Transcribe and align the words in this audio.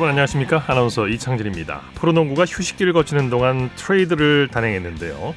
여러분 0.00 0.12
안녕하십니까? 0.12 0.64
아나운서 0.66 1.08
이창진입니다. 1.08 1.82
프로농구가 1.96 2.46
휴식기를 2.46 2.94
거치는 2.94 3.28
동안 3.28 3.68
트레이드를 3.76 4.48
단행했는데요. 4.48 5.34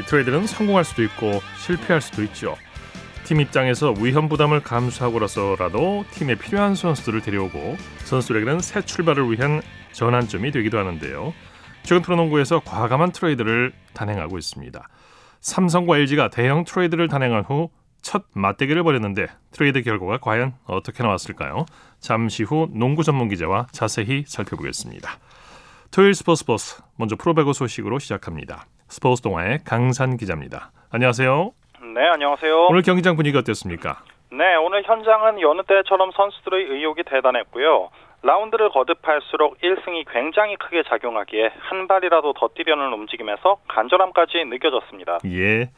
이 0.00 0.02
트레이드는 0.02 0.48
성공할 0.48 0.84
수도 0.84 1.04
있고 1.04 1.40
실패할 1.58 2.00
수도 2.00 2.24
있죠. 2.24 2.56
팀 3.22 3.40
입장에서 3.40 3.94
위험 4.00 4.28
부담을 4.28 4.64
감수하고서라도 4.64 6.04
팀에 6.10 6.34
필요한 6.34 6.74
선수들을 6.74 7.20
데려오고 7.20 7.76
선수들에게는 7.98 8.58
새 8.58 8.82
출발을 8.82 9.30
위한 9.30 9.62
전환점이 9.92 10.50
되기도 10.50 10.80
하는데요. 10.80 11.32
최근 11.84 12.02
프로농구에서 12.02 12.62
과감한 12.64 13.12
트레이드를 13.12 13.72
단행하고 13.92 14.38
있습니다. 14.38 14.88
삼성과 15.40 15.98
LG가 15.98 16.30
대형 16.30 16.64
트레이드를 16.64 17.06
단행한 17.06 17.44
후 17.44 17.70
첫 18.02 18.24
맞대결을 18.34 18.82
벌였는데 18.82 19.26
트레이드 19.52 19.82
결과가 19.82 20.18
과연 20.18 20.54
어떻게 20.66 21.02
나왔을까요? 21.02 21.66
잠시 21.98 22.42
후 22.42 22.68
농구 22.72 23.02
전문 23.02 23.28
기자와 23.28 23.66
자세히 23.72 24.24
살펴보겠습니다. 24.26 25.10
토요일 25.92 26.14
스포츠 26.14 26.44
버스 26.44 26.82
먼저 26.96 27.16
프로배구 27.16 27.52
소식으로 27.52 27.98
시작합니다. 27.98 28.64
스포츠 28.88 29.22
동아의 29.22 29.60
강산 29.64 30.16
기자입니다. 30.16 30.70
안녕하세요. 30.90 31.52
네, 31.94 32.08
안녕하세요. 32.12 32.66
오늘 32.68 32.82
경기장 32.82 33.16
분위기 33.16 33.36
어땠습니까? 33.36 34.02
네, 34.32 34.54
오늘 34.56 34.84
현장은 34.84 35.40
여느 35.40 35.62
때처럼 35.62 36.12
선수들의 36.12 36.66
의욕이 36.70 37.02
대단했고요. 37.04 37.90
라운드를 38.22 38.70
거듭할수록 38.70 39.58
1승이 39.60 40.04
굉장히 40.12 40.56
크게 40.56 40.82
작용하기에 40.88 41.52
한 41.58 41.88
발이라도 41.88 42.34
더 42.34 42.48
뛰려는 42.54 42.92
움직임에서 42.92 43.58
간절함까지 43.68 44.44
느껴졌습니다. 44.44 45.18
예. 45.26 45.70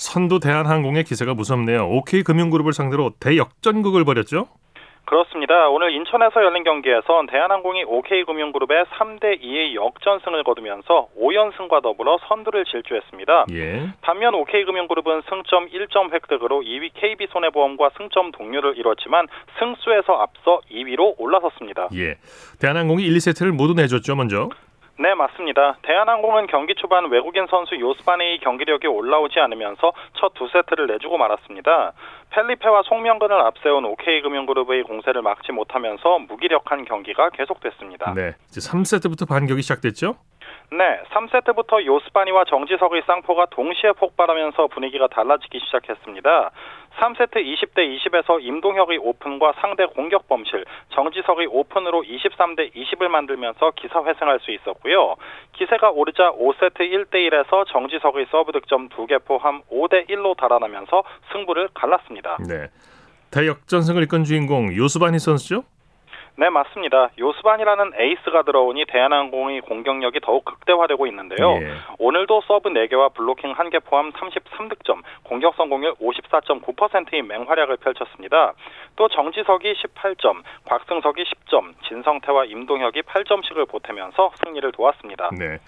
선두 0.00 0.40
대한항공의 0.40 1.04
기세가 1.04 1.34
무섭네요. 1.34 1.86
OK금융그룹을 1.88 2.72
상대로 2.72 3.10
대역전극을 3.20 4.04
벌였죠? 4.06 4.48
그렇습니다. 5.04 5.68
오늘 5.68 5.92
인천에서 5.92 6.42
열린 6.42 6.64
경기에선 6.64 7.26
대한항공이 7.26 7.84
OK금융그룹의 7.84 8.84
3대 8.84 9.42
2의 9.42 9.74
역전승을 9.74 10.44
거두면서 10.44 11.08
5연승과 11.20 11.82
더불어 11.82 12.16
선두를 12.28 12.64
질주했습니다. 12.64 13.46
예. 13.52 13.92
반면 14.00 14.34
OK금융그룹은 14.36 15.22
승점 15.28 15.68
1점 15.68 16.14
획득으로 16.14 16.60
2위 16.60 16.92
KB손해보험과 16.94 17.90
승점 17.98 18.30
동률을 18.32 18.78
이뤘지만 18.78 19.26
승수에서 19.58 20.14
앞서 20.14 20.60
2위로 20.70 21.16
올라섰습니다. 21.18 21.88
예. 21.94 22.16
대한항공이 22.60 23.02
1, 23.02 23.16
2세트를 23.16 23.50
모두 23.50 23.74
내줬죠, 23.74 24.14
먼저. 24.14 24.48
네, 25.00 25.14
맞습니다. 25.14 25.78
대한항공은 25.80 26.46
경기 26.48 26.74
초반 26.74 27.08
외국인 27.10 27.46
선수 27.48 27.74
요스바네의 27.80 28.40
경기력이 28.40 28.86
올라오지 28.86 29.40
않으면서 29.40 29.94
첫 30.18 30.34
두 30.34 30.46
세트를 30.48 30.86
내주고 30.88 31.16
말았습니다. 31.16 31.92
펠리페와 32.30 32.82
송명근을 32.84 33.40
앞세운 33.40 33.84
OK금융그룹의 33.86 34.82
공세를 34.82 35.22
막지 35.22 35.52
못하면서 35.52 36.18
무기력한 36.20 36.84
경기가 36.84 37.30
계속됐습니다. 37.30 38.12
네. 38.14 38.34
이제 38.50 38.60
3세트부터 38.60 39.26
반격이 39.26 39.62
시작됐죠? 39.62 40.16
네, 40.72 41.00
3세트부터 41.10 41.84
요스바니와 41.84 42.44
정지석의 42.44 43.02
쌍포가 43.06 43.46
동시에 43.50 43.92
폭발하면서 43.92 44.66
분위기가 44.68 45.08
달라지기 45.08 45.58
시작했습니다. 45.60 46.50
3세트 46.98 47.36
20대 47.36 47.78
20에서 47.96 48.42
임동혁의 48.42 48.98
오픈과 48.98 49.54
상대 49.60 49.86
공격 49.86 50.28
범실, 50.28 50.64
정지석의 50.90 51.46
오픈으로 51.46 52.02
23대 52.02 52.74
20을 52.74 53.08
만들면서 53.08 53.72
기사 53.76 54.04
회생할 54.04 54.40
수 54.40 54.50
있었고요. 54.50 55.16
기세가 55.52 55.90
오르자 55.90 56.32
5세트 56.32 56.80
1대 56.80 57.14
1에서 57.30 57.66
정지석의 57.68 58.26
서브 58.30 58.52
득점 58.52 58.88
2개 58.90 59.24
포함 59.24 59.62
5대 59.70 60.08
1로 60.08 60.36
달아나면서 60.36 61.02
승부를 61.32 61.68
갈랐습니다. 61.74 62.36
네. 62.48 62.68
대역전승을 63.30 64.02
이끈 64.04 64.24
주인공 64.24 64.74
요스바니 64.74 65.18
선수죠? 65.20 65.62
네, 66.40 66.48
맞습니다. 66.48 67.10
요스바니라는 67.18 67.92
에이스가 67.98 68.44
들어오니 68.44 68.86
대한항공의 68.88 69.60
공격력이 69.60 70.20
더욱 70.22 70.46
극대화되고 70.46 71.06
있는데요. 71.08 71.52
예. 71.60 71.74
오늘도 71.98 72.40
서브 72.48 72.70
4개와 72.70 73.12
블로킹 73.12 73.52
1개 73.52 73.84
포함 73.84 74.10
33득점, 74.10 75.02
공격 75.22 75.54
성공률 75.56 75.96
54.9%의 75.96 77.20
맹활약을 77.20 77.76
펼쳤습니다. 77.76 78.54
또 78.96 79.08
정지석이 79.08 79.74
18점, 79.74 80.42
곽승석이 80.64 81.24
10점, 81.24 81.74
진성태와 81.86 82.46
임동혁이 82.46 83.02
8점씩을 83.02 83.68
보태면서 83.68 84.30
승리를 84.42 84.72
도왔습니다. 84.72 85.28
네. 85.38 85.58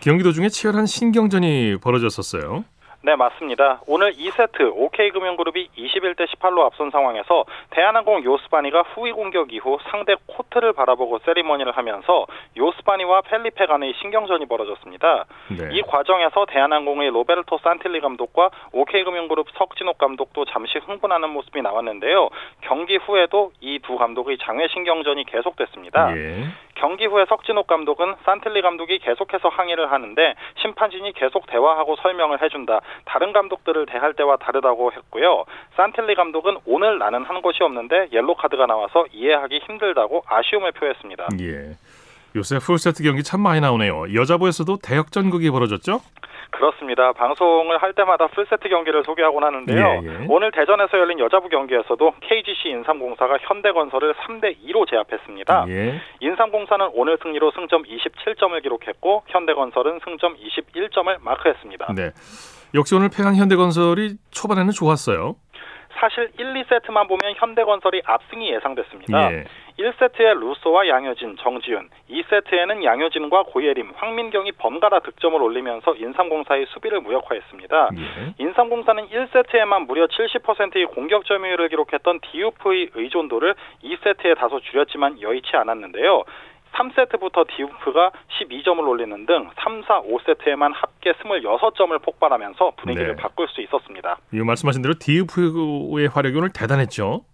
경기 0.00 0.24
도 0.24 0.32
중에 0.32 0.48
치열한 0.48 0.86
신경전이 0.86 1.76
벌어졌었어요. 1.82 2.64
네, 3.04 3.16
맞습니다. 3.16 3.80
오늘 3.88 4.12
2세트 4.12 4.74
OK금융그룹이 4.76 5.70
21대 5.76 6.24
18로 6.28 6.60
앞선 6.60 6.90
상황에서 6.90 7.44
대한항공 7.70 8.22
요스바니가 8.22 8.82
후위 8.94 9.10
공격 9.10 9.52
이후 9.52 9.78
상대 9.90 10.14
코트를 10.26 10.72
바라보고 10.72 11.18
세리머니를 11.24 11.72
하면서 11.72 12.26
요스바니와 12.56 13.22
펠리페 13.22 13.66
간의 13.66 13.94
신경전이 14.00 14.46
벌어졌습니다. 14.46 15.24
네. 15.48 15.68
이 15.72 15.82
과정에서 15.82 16.46
대한항공의 16.46 17.10
로베르토 17.10 17.58
산틸리 17.58 18.00
감독과 18.00 18.50
OK금융그룹 18.72 19.48
석진옥 19.58 19.98
감독도 19.98 20.44
잠시 20.44 20.78
흥분하는 20.78 21.28
모습이 21.30 21.60
나왔는데요. 21.60 22.30
경기 22.60 22.96
후에도 22.96 23.50
이 23.60 23.80
두 23.82 23.96
감독의 23.98 24.38
장외 24.38 24.68
신경전이 24.68 25.24
계속됐습니다. 25.24 26.16
예. 26.16 26.44
경기 26.74 27.06
후에 27.06 27.26
석진욱 27.28 27.66
감독은 27.66 28.14
산틸리 28.24 28.62
감독이 28.62 28.98
계속해서 28.98 29.48
항의를 29.48 29.92
하는데 29.92 30.34
심판진이 30.56 31.12
계속 31.12 31.46
대화하고 31.46 31.96
설명을 31.96 32.40
해준다. 32.42 32.80
다른 33.04 33.32
감독들을 33.32 33.86
대할 33.86 34.14
때와 34.14 34.36
다르다고 34.36 34.92
했고요. 34.92 35.44
산틸리 35.76 36.14
감독은 36.14 36.58
오늘 36.66 36.98
나는 36.98 37.24
한 37.24 37.42
것이 37.42 37.62
없는데 37.62 38.08
옐로 38.12 38.34
카드가 38.34 38.66
나와서 38.66 39.04
이해하기 39.12 39.60
힘들다고 39.66 40.24
아쉬움을 40.26 40.72
표했습니다. 40.72 41.28
예. 41.40 41.72
요새 42.34 42.58
풀세트 42.58 43.02
경기 43.02 43.22
참 43.22 43.40
많이 43.40 43.60
나오네요. 43.60 44.14
여자부에서도 44.14 44.78
대역전극이 44.82 45.50
벌어졌죠? 45.50 46.00
그렇습니다. 46.52 47.12
방송을 47.12 47.78
할 47.82 47.92
때마다 47.94 48.26
풀세트 48.28 48.68
경기를 48.68 49.02
소개하곤 49.04 49.42
하는데요. 49.42 50.00
예, 50.04 50.06
예. 50.06 50.26
오늘 50.28 50.50
대전에서 50.52 50.98
열린 50.98 51.18
여자부 51.18 51.48
경기에서도 51.48 52.14
KGC 52.20 52.68
인삼공사가 52.68 53.38
현대건설을 53.40 54.14
3대 54.14 54.56
2로 54.66 54.88
제압했습니다. 54.88 55.64
예. 55.68 56.00
인삼공사는 56.20 56.90
오늘 56.92 57.18
승리로 57.22 57.52
승점 57.52 57.84
27점을 57.84 58.62
기록했고 58.62 59.24
현대건설은 59.28 60.00
승점 60.04 60.36
21점을 60.36 61.16
마크했습니다. 61.22 61.94
네. 61.94 62.10
역시 62.74 62.94
오늘 62.94 63.08
패한 63.14 63.36
현대건설이 63.36 64.16
초반에는 64.30 64.70
좋았어요. 64.72 65.36
사실 66.00 66.30
1, 66.36 66.54
2세트만 66.64 67.06
보면 67.06 67.34
현대건설이 67.36 68.02
압승이 68.04 68.52
예상됐습니다. 68.54 69.32
예. 69.32 69.44
1세트에 69.78 70.38
루소와 70.38 70.88
양효진, 70.88 71.36
정지훈, 71.40 71.88
2세트에는 72.10 72.82
양효진과 72.82 73.44
고예림, 73.44 73.92
황민경이 73.94 74.52
번갈아 74.52 75.00
득점을 75.00 75.40
올리면서 75.40 75.94
인삼공사의 75.94 76.66
수비를 76.70 77.00
무력화했습니다. 77.02 77.90
예. 77.96 78.34
인삼공사는 78.38 79.08
1세트에만 79.08 79.86
무려 79.86 80.06
70%의 80.06 80.86
공격 80.86 81.24
점유율을 81.24 81.68
기록했던 81.68 82.20
디우프의 82.32 82.90
의존도를 82.94 83.54
2세트에 83.84 84.36
다소 84.36 84.60
줄였지만 84.60 85.20
여의치 85.20 85.56
않았는데요. 85.56 86.24
3세트부터 86.74 87.46
디우프가 87.54 88.12
12점을 88.40 88.86
올리는 88.86 89.26
등 89.26 89.50
3, 89.62 89.82
4, 89.82 90.02
5세트에만 90.02 90.72
합계 90.74 91.12
26점을 91.12 92.02
폭발하면서 92.02 92.72
분위기를 92.76 93.16
네. 93.16 93.22
바꿀 93.22 93.48
수 93.48 93.60
있었습니다. 93.60 94.18
이 94.32 94.40
말씀하신 94.40 94.82
대로 94.82 94.94
디우프의 94.98 96.08
화력이 96.08 96.36
오늘 96.36 96.50
대단했죠. 96.52 97.24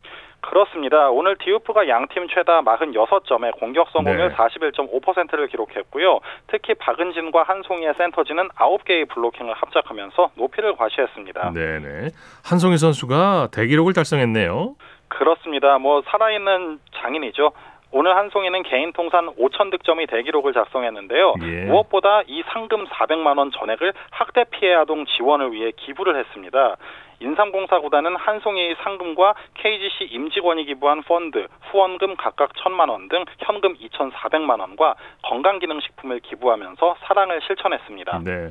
그렇습니다. 0.40 1.10
오늘 1.10 1.36
디우프가 1.36 1.88
양팀 1.88 2.28
최다 2.28 2.62
46점에 2.62 3.58
공격 3.58 3.88
성공률 3.90 4.28
네. 4.28 4.34
41.5%를 4.34 5.48
기록했고요. 5.48 6.20
특히 6.46 6.74
박은진과 6.74 7.42
한송이의 7.42 7.94
센터진은 7.98 8.48
9개의 8.50 9.08
블로킹을 9.08 9.52
합작하면서 9.54 10.30
높이를 10.36 10.76
과시했습니다. 10.76 11.52
네네. 11.52 12.10
한송희 12.44 12.78
선수가 12.78 13.48
대기록을 13.52 13.92
달성했네요. 13.92 14.76
그렇습니다. 15.08 15.78
뭐 15.78 16.02
살아있는 16.06 16.78
장인이죠. 16.94 17.52
오늘 17.90 18.14
한송이는 18.16 18.62
개인 18.64 18.92
통산 18.92 19.28
5천 19.36 19.70
득점의 19.70 20.08
대기록을 20.08 20.52
작성했는데요. 20.52 21.34
예. 21.42 21.64
무엇보다 21.64 22.22
이 22.26 22.42
상금 22.52 22.84
400만 22.86 23.38
원 23.38 23.50
전액을 23.50 23.94
학대 24.10 24.44
피해 24.50 24.74
아동 24.74 25.06
지원을 25.06 25.52
위해 25.52 25.72
기부를 25.74 26.18
했습니다. 26.18 26.76
인삼공사 27.20 27.80
구단은 27.80 28.14
한송이의 28.14 28.76
상금과 28.82 29.34
KGC 29.54 30.04
임직원이 30.10 30.66
기부한 30.66 31.02
펀드, 31.02 31.48
후원금 31.72 32.16
각각 32.16 32.52
1천만 32.52 32.90
원 32.90 33.08
등 33.08 33.24
현금 33.38 33.74
2,400만 33.76 34.60
원과 34.60 34.94
건강기능식품을 35.22 36.20
기부하면서 36.20 36.96
사랑을 37.04 37.40
실천했습니다. 37.46 38.20
네. 38.24 38.50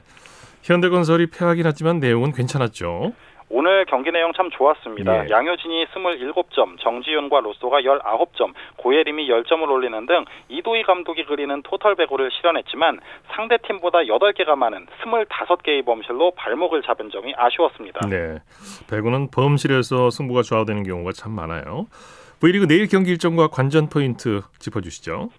현대건설이 0.63 1.27
패하긴 1.29 1.65
했지만 1.67 1.99
내용은 1.99 2.33
괜찮았죠. 2.33 3.13
오늘 3.49 3.85
경기 3.85 4.11
내용 4.11 4.33
참 4.33 4.49
좋았습니다. 4.49 5.25
예. 5.25 5.29
양효진이 5.29 5.85
27점, 5.85 6.79
정지윤과 6.79 7.39
로쏘가 7.39 7.79
19점, 7.81 8.53
고예림이 8.77 9.29
10점을 9.29 9.69
올리는 9.69 10.05
등 10.05 10.25
이도희 10.49 10.83
감독이 10.83 11.23
그리는 11.25 11.61
토탈 11.63 11.95
배구를 11.95 12.29
실현했지만 12.31 12.99
상대 13.33 13.57
팀보다 13.57 13.99
8개가 13.99 14.55
많은 14.55 14.87
25개의 15.03 15.85
범실로 15.85 16.31
발목을 16.31 16.81
잡은 16.81 17.09
점이 17.09 17.33
아쉬웠습니다. 17.37 18.07
네. 18.09 18.39
배구는 18.89 19.29
범실에서 19.31 20.09
승부가 20.09 20.41
좌우되는 20.41 20.83
경우가 20.83 21.11
참 21.13 21.31
많아요. 21.31 21.87
V리그 22.39 22.67
내일 22.67 22.87
경기 22.87 23.11
일정과 23.11 23.47
관전 23.47 23.89
포인트 23.89 24.41
짚어주시죠. 24.59 25.29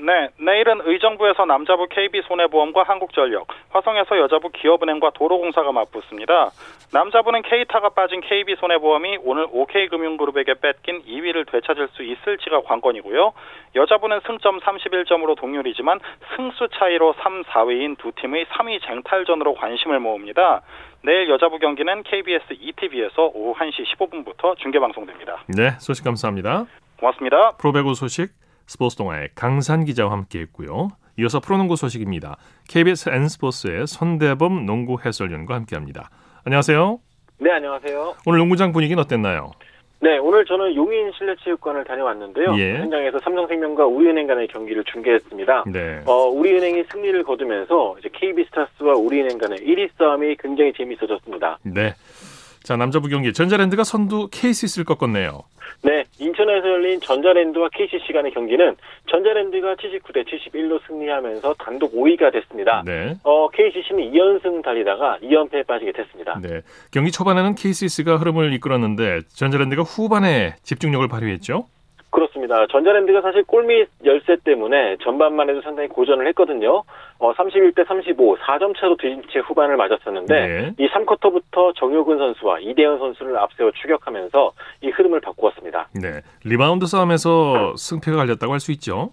네, 0.00 0.28
내일은 0.38 0.80
의정부에서 0.84 1.44
남자부 1.44 1.88
KB손해보험과 1.88 2.84
한국전력, 2.84 3.48
화성에서 3.70 4.18
여자부 4.20 4.50
기업은행과 4.50 5.10
도로공사가 5.10 5.72
맞붙습니다. 5.72 6.52
남자부는 6.92 7.42
K타가 7.42 7.88
빠진 7.90 8.20
KB손해보험이 8.20 9.18
오늘 9.24 9.48
OK금융그룹에게 9.50 10.54
뺏긴 10.60 11.02
2위를 11.02 11.50
되찾을 11.50 11.88
수 11.88 12.04
있을지가 12.04 12.62
관건이고요. 12.62 13.32
여자부는 13.74 14.20
승점 14.24 14.60
31점으로 14.60 15.36
동률이지만 15.36 15.98
승수 16.36 16.68
차이로 16.78 17.14
3, 17.18 17.42
4위인 17.42 17.98
두 17.98 18.12
팀의 18.12 18.46
3위 18.46 18.80
쟁탈전으로 18.86 19.54
관심을 19.54 19.98
모읍니다. 19.98 20.62
내일 21.02 21.28
여자부 21.28 21.58
경기는 21.58 22.04
KBS 22.04 22.44
ETV에서 22.52 23.32
오후 23.34 23.54
1시 23.58 23.84
15분부터 23.96 24.56
중계방송됩니다. 24.58 25.42
네, 25.48 25.70
소식 25.80 26.04
감사합니다. 26.04 26.66
고맙습니다. 27.00 27.56
프로배구 27.58 27.94
소식 27.94 28.30
스포츠 28.68 28.96
동아의 28.96 29.30
강산 29.34 29.84
기자와 29.86 30.12
함께했고요. 30.12 30.90
이어서 31.18 31.40
프로농구 31.40 31.74
소식입니다. 31.74 32.36
KBS 32.68 33.08
N스포츠의 33.08 33.86
손대범 33.86 34.66
농구 34.66 34.98
해설위원과 35.04 35.54
함께합니다. 35.54 36.10
안녕하세요. 36.44 37.00
네, 37.40 37.50
안녕하세요. 37.50 38.14
오늘 38.26 38.38
농구장 38.40 38.72
분위기는 38.72 39.02
어땠나요? 39.02 39.52
네, 40.00 40.18
오늘 40.18 40.44
저는 40.44 40.76
용인 40.76 41.10
실내체육관을 41.16 41.84
다녀왔는데요. 41.84 42.54
예. 42.58 42.76
현장에서 42.76 43.18
삼성생명과 43.20 43.86
우리은행 43.86 44.28
간의 44.28 44.46
경기를 44.48 44.84
중계했습니다. 44.84 45.64
네. 45.72 46.02
어, 46.06 46.28
우리은행이 46.28 46.84
승리를 46.92 47.20
거두면서 47.24 47.96
이제 47.98 48.08
KB스타스와 48.12 48.94
우리은행 48.94 49.38
간의 49.38 49.58
1위 49.58 49.88
싸움이 49.98 50.36
굉장히 50.36 50.72
재미있어졌습니다. 50.74 51.58
네. 51.64 51.94
자, 52.68 52.76
남자부 52.76 53.08
경기 53.08 53.32
전자랜드가 53.32 53.82
선두 53.82 54.28
KCC를 54.30 54.84
꺾었네요. 54.84 55.42
네, 55.80 56.04
인천에서 56.18 56.68
열린 56.68 57.00
전자랜드와 57.00 57.70
KCC 57.72 58.12
간의 58.12 58.30
경기는 58.34 58.76
전자랜드가 59.10 59.76
79대 59.76 60.26
71로 60.26 60.78
승리하면서 60.86 61.54
단독 61.54 61.94
5위가 61.94 62.30
됐습니다. 62.30 62.82
네. 62.84 63.14
어, 63.22 63.48
KCC는 63.48 64.12
2연승 64.12 64.62
달리다가 64.62 65.16
2연패에 65.22 65.66
빠지게 65.66 65.92
됐습니다. 65.92 66.38
네. 66.42 66.60
경기 66.90 67.10
초반에는 67.10 67.54
KCC가 67.54 68.18
흐름을 68.18 68.52
이끌었는데 68.52 69.20
전자랜드가 69.28 69.80
후반에 69.80 70.56
집중력을 70.62 71.08
발휘했죠. 71.08 71.64
그렇습니다. 72.18 72.66
전자랜드가 72.66 73.20
사실 73.22 73.44
골밑 73.44 73.88
열세 74.04 74.38
때문에 74.42 74.96
전반만 75.04 75.48
해도 75.48 75.62
상당히 75.62 75.88
고전을 75.88 76.26
했거든요. 76.28 76.82
어, 77.20 77.32
31대 77.32 77.86
35, 77.86 78.36
4점 78.38 78.76
차로 78.76 78.96
뒤진 78.96 79.22
채 79.32 79.38
후반을 79.38 79.76
맞았었는데 79.76 80.46
네. 80.46 80.72
이 80.78 80.88
3쿼터부터 80.88 81.76
정효근 81.76 82.18
선수와 82.18 82.58
이대헌 82.58 82.98
선수를 82.98 83.38
앞세워 83.38 83.70
추격하면서 83.70 84.52
이 84.82 84.88
흐름을 84.88 85.20
바꾸었습니다. 85.20 85.88
네. 85.94 86.20
리바운드 86.44 86.86
싸움에서 86.86 87.76
승패가 87.76 88.16
갈렸다고 88.16 88.52
할 88.52 88.58
수 88.58 88.72
있죠. 88.72 89.10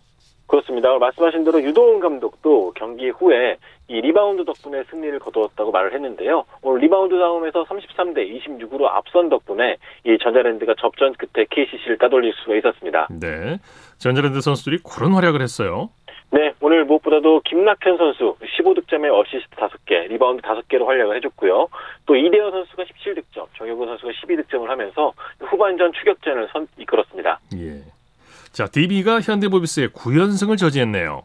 그렇습니다. 0.48 0.98
말씀하신 0.98 1.44
대로 1.44 1.62
유도훈 1.62 2.00
감독도 2.00 2.74
경기 2.76 3.10
후에 3.10 3.58
이 3.88 4.02
리바운드 4.02 4.46
덕분에 4.46 4.84
승리를 4.90 5.20
거두었다고 5.20 5.72
말을 5.72 5.94
했는데요. 5.94 6.46
오늘 6.62 6.82
리바운드 6.82 7.18
싸움에서 7.18 7.66
33대 7.66 8.44
26으로 8.46 8.86
앞선 8.86 9.30
덕분에 9.30 9.78
이 10.06 10.18
전자랜드가 10.22 10.76
접전 10.80 11.14
끝에 11.14 11.46
KCC를 11.50 11.98
따돌릴 11.98 12.34
수가 12.34 12.56
있었습니다. 12.56 13.08
네. 13.12 13.60
전자랜드 13.98 14.42
선수들이 14.42 14.80
그런 14.84 15.14
활약을 15.14 15.42
했어요. 15.42 15.90
네, 16.32 16.54
오늘 16.60 16.84
무엇보다도 16.86 17.42
김낙현 17.46 17.98
선수 17.98 18.36
15득점에 18.58 19.14
어시스트 19.14 19.56
5개, 19.56 20.08
리바운드 20.10 20.42
5개로 20.42 20.86
활약을 20.86 21.16
해줬고요. 21.18 21.68
또 22.08 22.16
이대헌 22.16 22.52
선수가 22.52 22.84
17득점, 22.84 23.48
정효근 23.58 23.88
선수가 23.88 24.12
12득점을 24.12 24.66
하면서 24.66 25.14
후반전 25.40 25.94
추격전을 25.94 26.50
선 26.52 26.68
이끌었습니다. 26.78 27.40
예. 27.56 27.84
자, 28.52 28.66
DB가 28.66 29.22
현대모비스의 29.22 29.90
9연승을 29.90 30.58
저지했네요. 30.58 31.24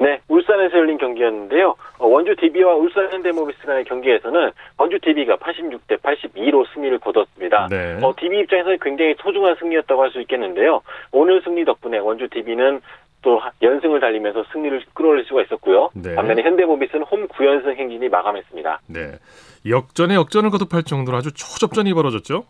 네, 0.00 0.18
울산에서 0.28 0.78
열린 0.78 0.96
경기였는데요. 0.96 1.74
어, 1.98 2.06
원주 2.06 2.34
DB와 2.36 2.74
울산 2.74 3.10
현대모비스 3.12 3.58
간의 3.66 3.84
경기에서는 3.84 4.50
원주 4.78 4.98
DB가 5.00 5.36
86대 5.36 5.98
82로 6.00 6.64
승리를 6.72 6.98
거뒀습니다. 7.00 7.68
네. 7.70 7.98
어, 8.02 8.14
DB 8.18 8.38
입장에서는 8.40 8.78
굉장히 8.80 9.14
소중한 9.20 9.54
승리였다고 9.60 10.02
할 10.02 10.10
수 10.10 10.20
있겠는데요. 10.22 10.80
오늘 11.12 11.42
승리 11.42 11.64
덕분에 11.66 11.98
원주 11.98 12.28
DB는 12.30 12.80
또 13.22 13.38
하- 13.38 13.52
연승을 13.60 14.00
달리면서 14.00 14.44
승리를 14.52 14.82
끌어올릴 14.94 15.26
수가 15.26 15.42
있었고요. 15.42 15.90
네. 15.94 16.14
반면에 16.14 16.40
현대모비스는 16.42 17.04
홈 17.04 17.28
9연승 17.28 17.76
행진이 17.76 18.08
마감했습니다. 18.08 18.80
네. 18.88 19.12
역전에 19.68 20.14
역전을 20.14 20.48
거듭할 20.48 20.84
정도로 20.84 21.18
아주 21.18 21.30
초접전이 21.34 21.92
벌어졌죠. 21.92 22.44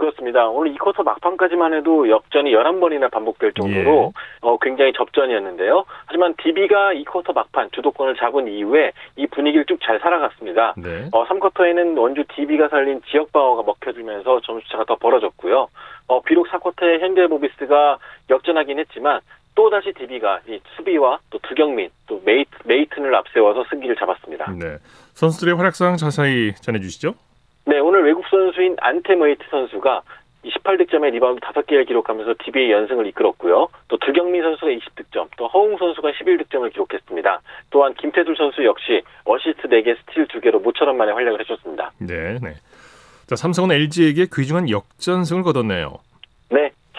그렇습니다. 0.00 0.48
오늘 0.48 0.72
2쿼터 0.76 1.04
막판까지만 1.04 1.74
해도 1.74 2.08
역전이 2.08 2.52
11번이나 2.52 3.10
반복될 3.10 3.52
정도로 3.52 4.14
어, 4.40 4.58
굉장히 4.58 4.94
접전이었는데요. 4.94 5.84
하지만 6.06 6.34
DB가 6.42 6.94
2쿼터 6.94 7.34
막판 7.34 7.68
주도권을 7.72 8.16
잡은 8.16 8.48
이후에 8.48 8.92
이 9.16 9.26
분위기를 9.26 9.66
쭉 9.66 9.80
잘 9.82 9.98
살아갔습니다. 9.98 10.74
네. 10.76 11.08
어, 11.12 11.26
3쿼터에는 11.26 11.98
원주 11.98 12.24
DB가 12.34 12.68
살린 12.68 13.00
지역 13.10 13.32
방어가 13.32 13.62
먹혀주면서 13.62 14.40
점수차가 14.40 14.84
더 14.84 14.96
벌어졌고요. 14.96 15.68
어, 16.06 16.20
비록 16.22 16.48
4쿼터에 16.48 17.00
현대모비스가 17.00 17.98
역전하긴 18.28 18.78
했지만 18.78 19.20
또다시 19.54 19.92
DB가 19.92 20.40
이 20.48 20.60
수비와 20.76 21.18
또 21.30 21.38
두경민, 21.38 21.90
또 22.06 22.22
메이트, 22.24 22.50
메이튼을 22.64 23.14
앞세워서 23.14 23.64
승기를 23.70 23.96
잡았습니다. 23.96 24.52
네. 24.52 24.78
선수들의 25.14 25.56
활약상 25.56 25.96
자세히 25.96 26.54
전해주시죠. 26.54 27.14
네, 28.00 28.02
오늘 28.02 28.06
외국 28.06 28.26
선수인 28.28 28.76
얀테 28.80 29.14
메이튼 29.14 29.44
선수가 29.50 30.02
28득점에 30.44 31.10
리바운드 31.12 31.40
5개를 31.40 31.86
기록하면서 31.86 32.34
DB의 32.42 32.70
연승을 32.72 33.06
이끌었고요. 33.08 33.68
또 33.88 33.98
두경민 33.98 34.42
선수가 34.42 34.72
20득점, 34.72 35.28
또 35.36 35.46
허웅 35.48 35.76
선수가 35.76 36.10
11득점을 36.12 36.72
기록했습니다. 36.72 37.42
또한 37.68 37.92
김태술 37.94 38.36
선수 38.36 38.64
역시 38.64 39.02
어시스트 39.24 39.68
4개, 39.68 39.96
스틸 39.98 40.28
2개로 40.28 40.62
모처럼 40.62 40.96
만에 40.96 41.12
활약을 41.12 41.40
해줬습니다. 41.40 41.92
네, 41.98 42.38
네. 42.40 42.54
자, 43.26 43.36
삼성은 43.36 43.70
LG에게 43.70 44.28
귀중한 44.34 44.70
역전승을 44.70 45.42
거뒀네요. 45.42 45.98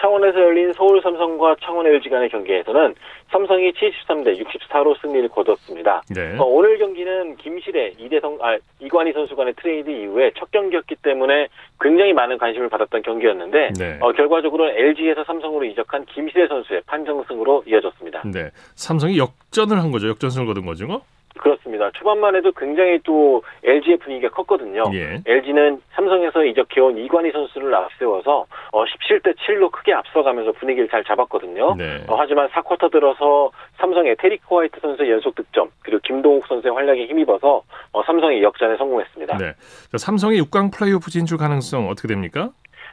네, 0.02 0.08
창원에서 0.08 0.40
열린 0.40 0.72
서울 0.72 1.00
삼성과 1.00 1.56
창원 1.62 1.86
LG 1.86 2.08
간의 2.08 2.28
경기에서는 2.28 2.94
삼성이 3.30 3.72
73대 3.72 4.36
64로 4.44 5.00
승리를 5.00 5.28
거뒀습니다. 5.28 6.02
네. 6.10 6.36
어, 6.38 6.42
오늘 6.42 6.76
경기는 6.78 7.36
김시래 7.36 7.94
이대성, 7.98 8.38
아, 8.42 8.58
이관희 8.80 9.12
선수 9.12 9.36
간의 9.36 9.54
트레이드 9.54 9.88
이후에 9.88 10.32
첫 10.36 10.50
경기였기 10.50 10.96
때문에 10.96 11.46
굉장히 11.80 12.12
많은 12.12 12.36
관심을 12.36 12.68
받았던 12.68 13.02
경기였는데, 13.02 13.72
네. 13.78 13.98
어, 14.00 14.12
결과적으로 14.12 14.68
LG에서 14.70 15.24
삼성으로 15.24 15.64
이적한 15.66 16.04
김실의 16.06 16.48
선수의 16.48 16.82
판정승으로 16.86 17.64
이어졌습니다. 17.66 18.22
네. 18.24 18.50
삼성이 18.74 19.18
역전을 19.18 19.80
한 19.80 19.92
거죠. 19.92 20.08
역전승을 20.08 20.46
거둔 20.46 20.66
거죠. 20.66 21.02
그렇습니다. 21.38 21.90
초반만 21.92 22.36
해도 22.36 22.52
굉장히 22.52 22.98
또 23.04 23.42
LG의 23.64 23.98
분위기가 23.98 24.30
컸거든요. 24.30 24.84
예. 24.94 25.20
LG는 25.26 25.80
삼성에서 25.94 26.44
이적해온 26.44 26.98
이관희 26.98 27.32
선수를 27.32 27.74
앞세워서 27.74 28.46
어, 28.72 28.84
17대 28.84 29.34
7로 29.36 29.70
크게 29.70 29.92
앞서가면서 29.92 30.52
분위기를 30.52 30.88
잘 30.88 31.04
잡았거든요. 31.04 31.74
네. 31.76 32.04
어, 32.08 32.16
하지만 32.18 32.48
4쿼터 32.48 32.90
들어서 32.90 33.50
삼성의 33.78 34.16
테리크 34.18 34.42
화이트 34.54 34.80
선수의 34.80 35.10
연속 35.10 35.34
득점 35.34 35.70
그리고 35.82 36.00
김동욱 36.04 36.46
선수의 36.46 36.74
활약에 36.74 37.06
힘입어서 37.06 37.62
어, 37.92 38.02
삼성이 38.04 38.42
역전에 38.42 38.76
성공했습니다. 38.76 39.38
네. 39.38 39.52
자, 39.90 39.98
삼성의 39.98 40.40
6강 40.42 40.72
플레이오프 40.72 41.10
진출 41.10 41.38
가능성 41.38 41.88
어떻게 41.88 42.08
됩니까? 42.08 42.50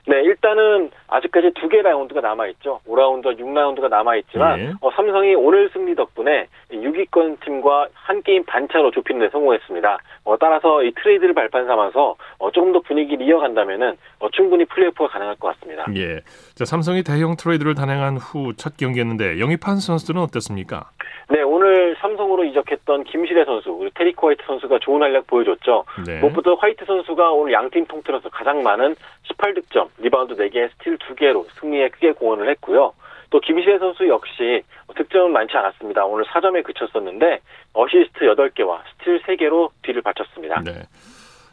네, 0.09 0.23
일단은 0.23 0.89
아직까지 1.07 1.51
두 1.53 1.69
개 1.69 1.83
라운드가 1.83 2.19
남아있죠. 2.21 2.79
5라운드와 2.87 3.37
6라운드가 3.39 3.89
남아있지만, 3.89 4.59
예. 4.59 4.71
어, 4.81 4.89
삼성이 4.95 5.35
오늘 5.35 5.69
승리 5.71 5.93
덕분에 5.93 6.47
6위권 6.71 7.39
팀과 7.45 7.89
한 7.93 8.23
게임 8.23 8.43
반차로 8.43 8.89
좁히는 8.89 9.21
데 9.21 9.29
성공했습니다. 9.29 9.97
어, 10.23 10.37
따라서 10.39 10.83
이 10.83 10.91
트레이드를 10.95 11.35
발판 11.35 11.67
삼아서 11.67 12.15
어, 12.39 12.51
조금 12.51 12.73
더 12.73 12.79
분위기를 12.81 13.23
이어간다면은 13.27 13.97
어, 14.19 14.29
충분히 14.31 14.65
플레이오프가 14.65 15.09
가능할 15.09 15.35
것 15.35 15.49
같습니다. 15.59 15.85
예. 15.95 16.21
자, 16.55 16.65
삼성이 16.65 17.03
대형 17.03 17.35
트레이드를 17.37 17.75
단행한 17.75 18.17
후 18.17 18.53
첫 18.57 18.77
경기였는데 18.77 19.39
영입한 19.39 19.77
선수들은 19.77 20.19
어땠습니까? 20.21 20.89
네, 21.29 21.41
오늘 21.43 21.95
삼성으로 22.01 22.43
이적했던 22.45 23.03
김시래 23.03 23.45
선수, 23.45 23.75
그리고 23.77 23.91
테리코 23.93 24.27
화이트 24.29 24.41
선수가 24.47 24.79
좋은 24.79 25.01
활약 25.03 25.27
보여줬죠. 25.27 25.85
네. 26.07 26.19
무엇보다 26.21 26.55
화이트 26.59 26.83
선수가 26.85 27.31
오늘 27.31 27.53
양팀 27.53 27.85
통틀어서 27.85 28.29
가장 28.29 28.63
많은 28.63 28.95
18득점, 29.29 29.87
리바운드 29.99 30.35
4개, 30.35 30.69
스틸 30.71 30.97
2개로 30.97 31.45
승리에 31.59 31.89
크게 31.89 32.13
공헌을 32.13 32.49
했고요. 32.51 32.93
또 33.29 33.39
김시래 33.39 33.77
선수 33.77 34.07
역시 34.07 34.63
득점은 34.95 35.31
많지 35.31 35.55
않았습니다. 35.55 36.05
오늘 36.05 36.25
4점에 36.25 36.63
그쳤었는데 36.63 37.39
어시스트 37.73 38.19
8개와 38.25 38.79
스틸 38.99 39.21
3개로 39.21 39.69
뒤를 39.83 40.01
받쳤습니다. 40.01 40.61
네. 40.63 40.71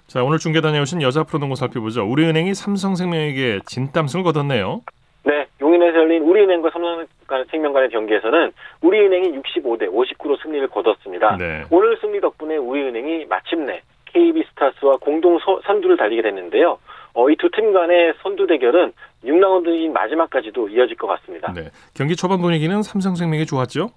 자, 0.07 0.23
오늘 0.23 0.39
중계 0.39 0.61
다녀오신 0.61 1.03
여자 1.03 1.25
프로농구 1.25 1.57
살펴보죠. 1.57 2.05
우리은행이 2.09 2.55
삼성생명에게 2.55 3.61
진땀승을 3.67 4.25
거뒀네요. 4.25 4.81
네, 5.25 5.47
용인에서 5.61 5.99
열린 5.99 6.23
우리은행과 6.23 6.71
삼성생명 6.71 7.73
간의 7.73 7.91
경기에서는 7.91 8.53
우리은행이 8.81 9.33
65대 9.41 9.93
59로 9.93 10.41
승리를 10.41 10.67
거뒀습니다. 10.69 11.37
네. 11.37 11.65
오늘 11.71 11.99
승리 12.01 12.21
덕분에 12.21 12.57
우리은행이 12.57 13.27
마침내 13.27 13.83
KB스타스와 14.07 14.99
공동 14.99 15.39
서- 15.41 15.61
선두를 15.67 15.97
달리게 15.97 16.23
됐는데요. 16.23 16.79
어, 17.17 17.31
이 17.31 17.37
두 17.37 17.49
팀 17.51 17.73
간의 17.73 18.13
선두 18.23 18.47
대결은 18.47 18.93
6라운드인 19.25 19.91
마지막까지도 19.91 20.69
이어질 20.69 20.97
것 20.97 21.07
같습니다. 21.07 21.51
네. 21.55 21.71
경기 21.95 22.15
초반 22.15 22.43
분위기는 22.43 22.83
삼성생명이 22.83 23.47
좋았죠? 23.47 23.89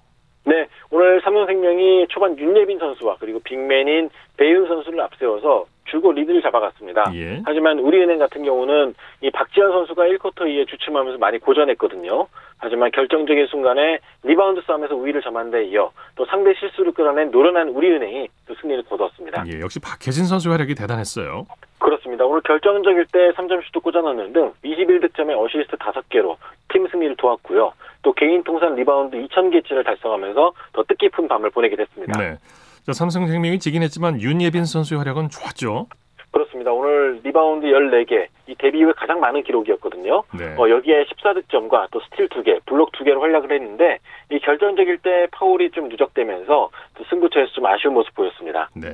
네, 0.45 0.67
오늘 0.89 1.21
삼성생명이 1.21 2.07
초반 2.09 2.37
윤예빈 2.37 2.79
선수와 2.79 3.17
그리고 3.19 3.39
빅맨인 3.39 4.09
배윤 4.37 4.67
선수를 4.67 5.01
앞세워서 5.01 5.65
줄곧 5.85 6.13
리드를 6.13 6.41
잡아갔습니다. 6.41 7.11
예. 7.15 7.41
하지만 7.45 7.79
우리은행 7.79 8.19
같은 8.19 8.43
경우는 8.43 8.93
이 9.21 9.31
박지현 9.31 9.71
선수가 9.71 10.03
1쿼터 10.03 10.47
이에 10.47 10.65
주춤하면서 10.65 11.17
많이 11.17 11.39
고전했거든요. 11.39 12.27
하지만 12.57 12.91
결정적인 12.91 13.47
순간에 13.47 13.99
리바운드 14.23 14.61
싸움에서 14.67 14.95
우위를 14.95 15.21
점한 15.21 15.49
데 15.49 15.65
이어 15.65 15.91
또 16.15 16.25
상대 16.25 16.53
실수를 16.53 16.91
끌어낸 16.91 17.31
노련한 17.31 17.69
우리은행이 17.69 18.27
또 18.47 18.55
승리를 18.55 18.83
거두었습니다. 18.83 19.45
예, 19.47 19.61
역시 19.61 19.79
박혜진 19.79 20.25
선수 20.25 20.51
활약이 20.51 20.75
대단했어요. 20.75 21.47
그렇습니다. 21.79 22.25
오늘 22.25 22.41
결정적일 22.41 23.05
때 23.11 23.31
3점슛도 23.31 23.81
꽂아넣는 23.81 24.33
등 24.33 24.53
21득점에 24.63 25.37
어시스트 25.37 25.77
5개로 25.77 26.35
팀 26.71 26.87
승리를 26.87 27.15
도왔고요. 27.15 27.71
또 28.01 28.13
개인 28.13 28.43
통산 28.43 28.75
리바운드 28.75 29.17
2000개째를 29.17 29.85
달성하면서 29.85 30.53
더 30.73 30.83
뜻깊은 30.83 31.27
밤을 31.27 31.49
보내게 31.49 31.75
됐습니다. 31.75 32.17
네. 32.19 32.37
자, 32.85 32.93
삼성생명이 32.93 33.59
지긴 33.59 33.83
했지만 33.83 34.21
윤예빈 34.21 34.65
선수의 34.65 34.97
활약은 34.99 35.29
좋았죠. 35.29 35.87
그렇습니다. 36.31 36.71
오늘 36.71 37.19
리바운드 37.23 37.65
14개, 37.65 38.27
이 38.47 38.55
데뷔 38.55 38.79
이후에 38.79 38.93
가장 38.95 39.19
많은 39.19 39.43
기록이었거든요. 39.43 40.23
네. 40.37 40.55
어, 40.57 40.69
여기에 40.69 41.05
14득점과 41.05 41.87
또 41.91 41.99
스틸 42.01 42.29
2개, 42.29 42.63
블록 42.65 42.91
2개로 42.91 43.19
활약을 43.21 43.51
했는데 43.51 43.97
이 44.31 44.39
결정적일 44.39 44.99
때 44.99 45.27
파울이 45.31 45.71
좀 45.71 45.89
누적되면서 45.89 46.69
또 46.95 47.03
승부처에서 47.09 47.51
좀 47.53 47.65
아쉬운 47.65 47.95
모습 47.95 48.13
보였습니다. 48.13 48.69
네. 48.75 48.93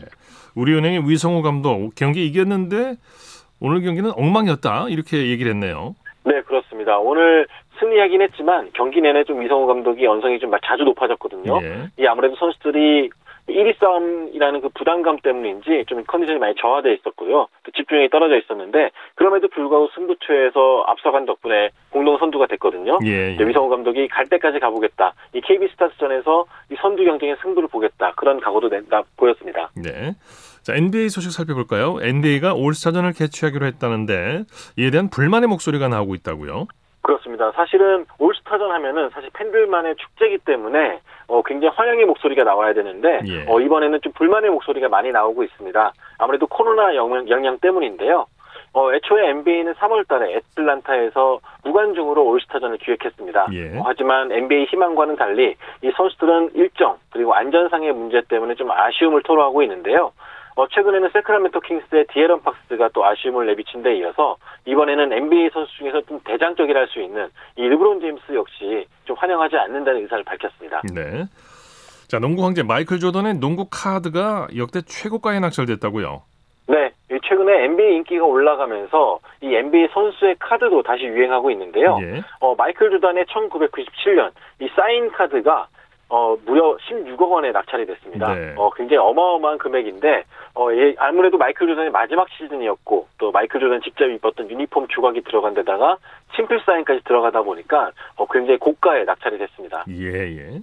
우리은행의 0.56 1.10
위성우 1.10 1.42
감독 1.42 1.94
경기 1.96 2.26
이겼는데 2.26 2.96
오늘 3.60 3.82
경기는 3.82 4.12
엉망이었다 4.16 4.88
이렇게 4.90 5.28
얘기를 5.28 5.52
했네요. 5.52 5.96
네, 6.24 6.42
그렇습니다. 6.42 6.98
오늘 6.98 7.48
승리하긴 7.80 8.22
했지만 8.22 8.70
경기 8.74 9.02
내내 9.02 9.24
좀 9.24 9.42
위성우 9.42 9.68
감독이 9.68 10.06
언성이 10.08 10.40
좀 10.40 10.52
자주 10.64 10.84
높아졌거든요. 10.84 11.60
예. 11.62 11.90
이 11.98 12.08
아무래도 12.08 12.36
선수들이 12.36 13.10
1위 13.48 13.80
싸움이라는 13.80 14.62
그 14.62 14.70
부담감 14.70 15.20
때문인지 15.20 15.86
좀 15.88 16.04
컨디션이 16.06 16.40
많이 16.40 16.56
저하돼 16.60 16.94
있었고요. 16.94 17.48
또 17.64 17.72
집중력이 17.72 18.10
떨어져 18.10 18.38
있었는데 18.38 18.90
그럼에도 19.14 19.48
불구하고 19.50 19.90
승부처에서 19.94 20.86
앞서간 20.88 21.26
덕분에 21.26 21.70
공동 21.92 22.18
선두가 22.18 22.48
됐거든요. 22.48 22.98
예, 23.06 23.38
예. 23.40 23.48
위성호 23.48 23.70
감독이 23.70 24.08
갈 24.08 24.26
때까지 24.28 24.60
가보겠다. 24.60 25.14
이 25.34 25.42
KB 25.42 25.68
스타스전에서 25.70 26.46
이 26.72 26.76
선두 26.82 27.04
경쟁의 27.06 27.38
승부를 27.44 27.70
보겠다. 27.70 28.14
그런 28.16 28.40
각오도 28.40 28.70
낸다 28.70 29.04
보였습니다. 29.18 29.70
네. 29.76 30.14
자, 30.64 30.74
NBA 30.76 31.10
소식 31.10 31.32
살펴볼까요? 31.32 32.00
NBA가 32.02 32.56
올스타전을 32.56 33.14
개최하기로 33.14 33.68
했다는데 33.68 34.46
이에 34.78 34.90
대한 34.90 35.12
불만의 35.12 35.48
목소리가 35.48 35.88
나오고 35.88 36.16
있다고요. 36.16 36.66
그렇습니다. 37.06 37.52
사실은 37.52 38.06
올스타전 38.18 38.72
하면은 38.72 39.10
사실 39.12 39.30
팬들만의 39.34 39.96
축제이기 39.96 40.40
때문에 40.40 41.00
어, 41.28 41.44
굉장히 41.44 41.76
환영의 41.76 42.06
목소리가 42.06 42.44
나와야 42.44 42.74
되는데 42.74 43.20
예. 43.28 43.46
어, 43.48 43.60
이번에는 43.60 44.02
좀 44.02 44.12
불만의 44.14 44.50
목소리가 44.50 44.90
많이 44.90 45.12
나오고 45.12 45.44
있습니다. 45.44 45.94
아무래도 46.18 46.48
코로나 46.48 46.96
영향, 46.96 47.30
영향 47.30 47.60
때문인데요. 47.60 48.26
어, 48.74 48.94
애초에 48.94 49.30
NBA는 49.30 49.74
3월 49.76 50.08
달에 50.08 50.36
애틀란타에서 50.36 51.40
무관중으로 51.64 52.26
올스타전을 52.26 52.78
기획했습니다. 52.80 53.48
예. 53.54 53.78
어, 53.78 53.84
하지만 53.86 54.32
NBA 54.32 54.66
희망과는 54.66 55.16
달리 55.16 55.56
이 55.84 55.92
선수들은 55.96 56.52
일정 56.56 56.98
그리고 57.12 57.36
안전상의 57.36 57.94
문제 57.94 58.22
때문에 58.28 58.56
좀 58.56 58.72
아쉬움을 58.72 59.22
토로하고 59.24 59.62
있는데요. 59.62 60.12
어, 60.56 60.68
최근에는 60.68 61.10
세크라멘토 61.12 61.60
킹스의 61.60 62.06
디에런 62.14 62.42
팍스가 62.42 62.90
또 62.94 63.06
아쉬움을 63.06 63.46
내비친 63.48 63.84
데 63.84 63.98
이어서 63.98 64.38
이번에는 64.66 65.12
NBA 65.12 65.50
선수 65.52 65.76
중에서 65.78 66.02
좀 66.02 66.20
대장적이라 66.24 66.80
할 66.80 66.88
수 66.88 67.02
있는 67.02 67.28
이 67.58 67.68
르브론 67.68 68.00
제임스 68.00 68.34
역시 68.34 68.86
좀 69.06 69.16
환영하지 69.18 69.58
않는다는 69.58 70.02
의사를 70.04 70.24
밝혔습니다. 70.24 70.82
네. 70.94 71.26
자, 72.08 72.20
농구 72.20 72.46
황제 72.46 72.64
마이클 72.64 73.00
조던의 73.00 73.36
농구 73.40 73.68
카드가 73.70 74.48
역대 74.56 74.82
최고가에 74.82 75.40
낙찰됐다고요. 75.40 76.22
네, 76.68 76.92
이 77.12 77.20
최근에 77.28 77.66
NBA 77.66 77.96
인기가 77.98 78.24
올라가면서 78.24 79.20
이 79.42 79.54
NBA 79.54 79.90
선수의 79.94 80.36
카드도 80.40 80.84
다시 80.84 81.04
유행하고 81.04 81.52
있는데요. 81.52 81.98
예. 82.02 82.22
어, 82.40 82.56
마이클 82.56 82.90
조단의 82.92 83.26
1997년 83.26 84.32
이 84.62 84.70
사인 84.76 85.12
카드가 85.12 85.68
어, 86.08 86.38
무려 86.46 86.78
16억 86.78 87.32
원에 87.32 87.52
낙찰이 87.52 87.86
됐습니다. 87.86 88.34
네. 88.34 88.54
어, 88.58 88.70
굉장히 88.72 88.98
어마어마한 88.98 89.58
금액인데, 89.58 90.24
어, 90.54 90.72
예, 90.74 90.94
아무래도 90.98 91.38
마이클 91.38 91.68
조던의 91.68 91.92
마지막 91.92 92.28
시즌이었고, 92.38 93.08
또 93.18 93.32
마이클 93.32 93.60
조던 93.60 93.82
직접 93.82 94.06
입었던 94.08 94.50
유니폼 94.50 94.88
조각이 94.90 95.22
들어간 95.22 95.54
데다가 95.56 95.98
친필 96.36 96.62
사인까지 96.66 97.02
들어가다 97.06 97.42
보니까, 97.42 97.92
어, 98.16 98.26
굉장히 98.28 98.60
고가에 98.60 99.04
낙찰이 99.04 99.38
됐습니다. 99.40 99.84
예, 99.90 100.38
예. 100.38 100.62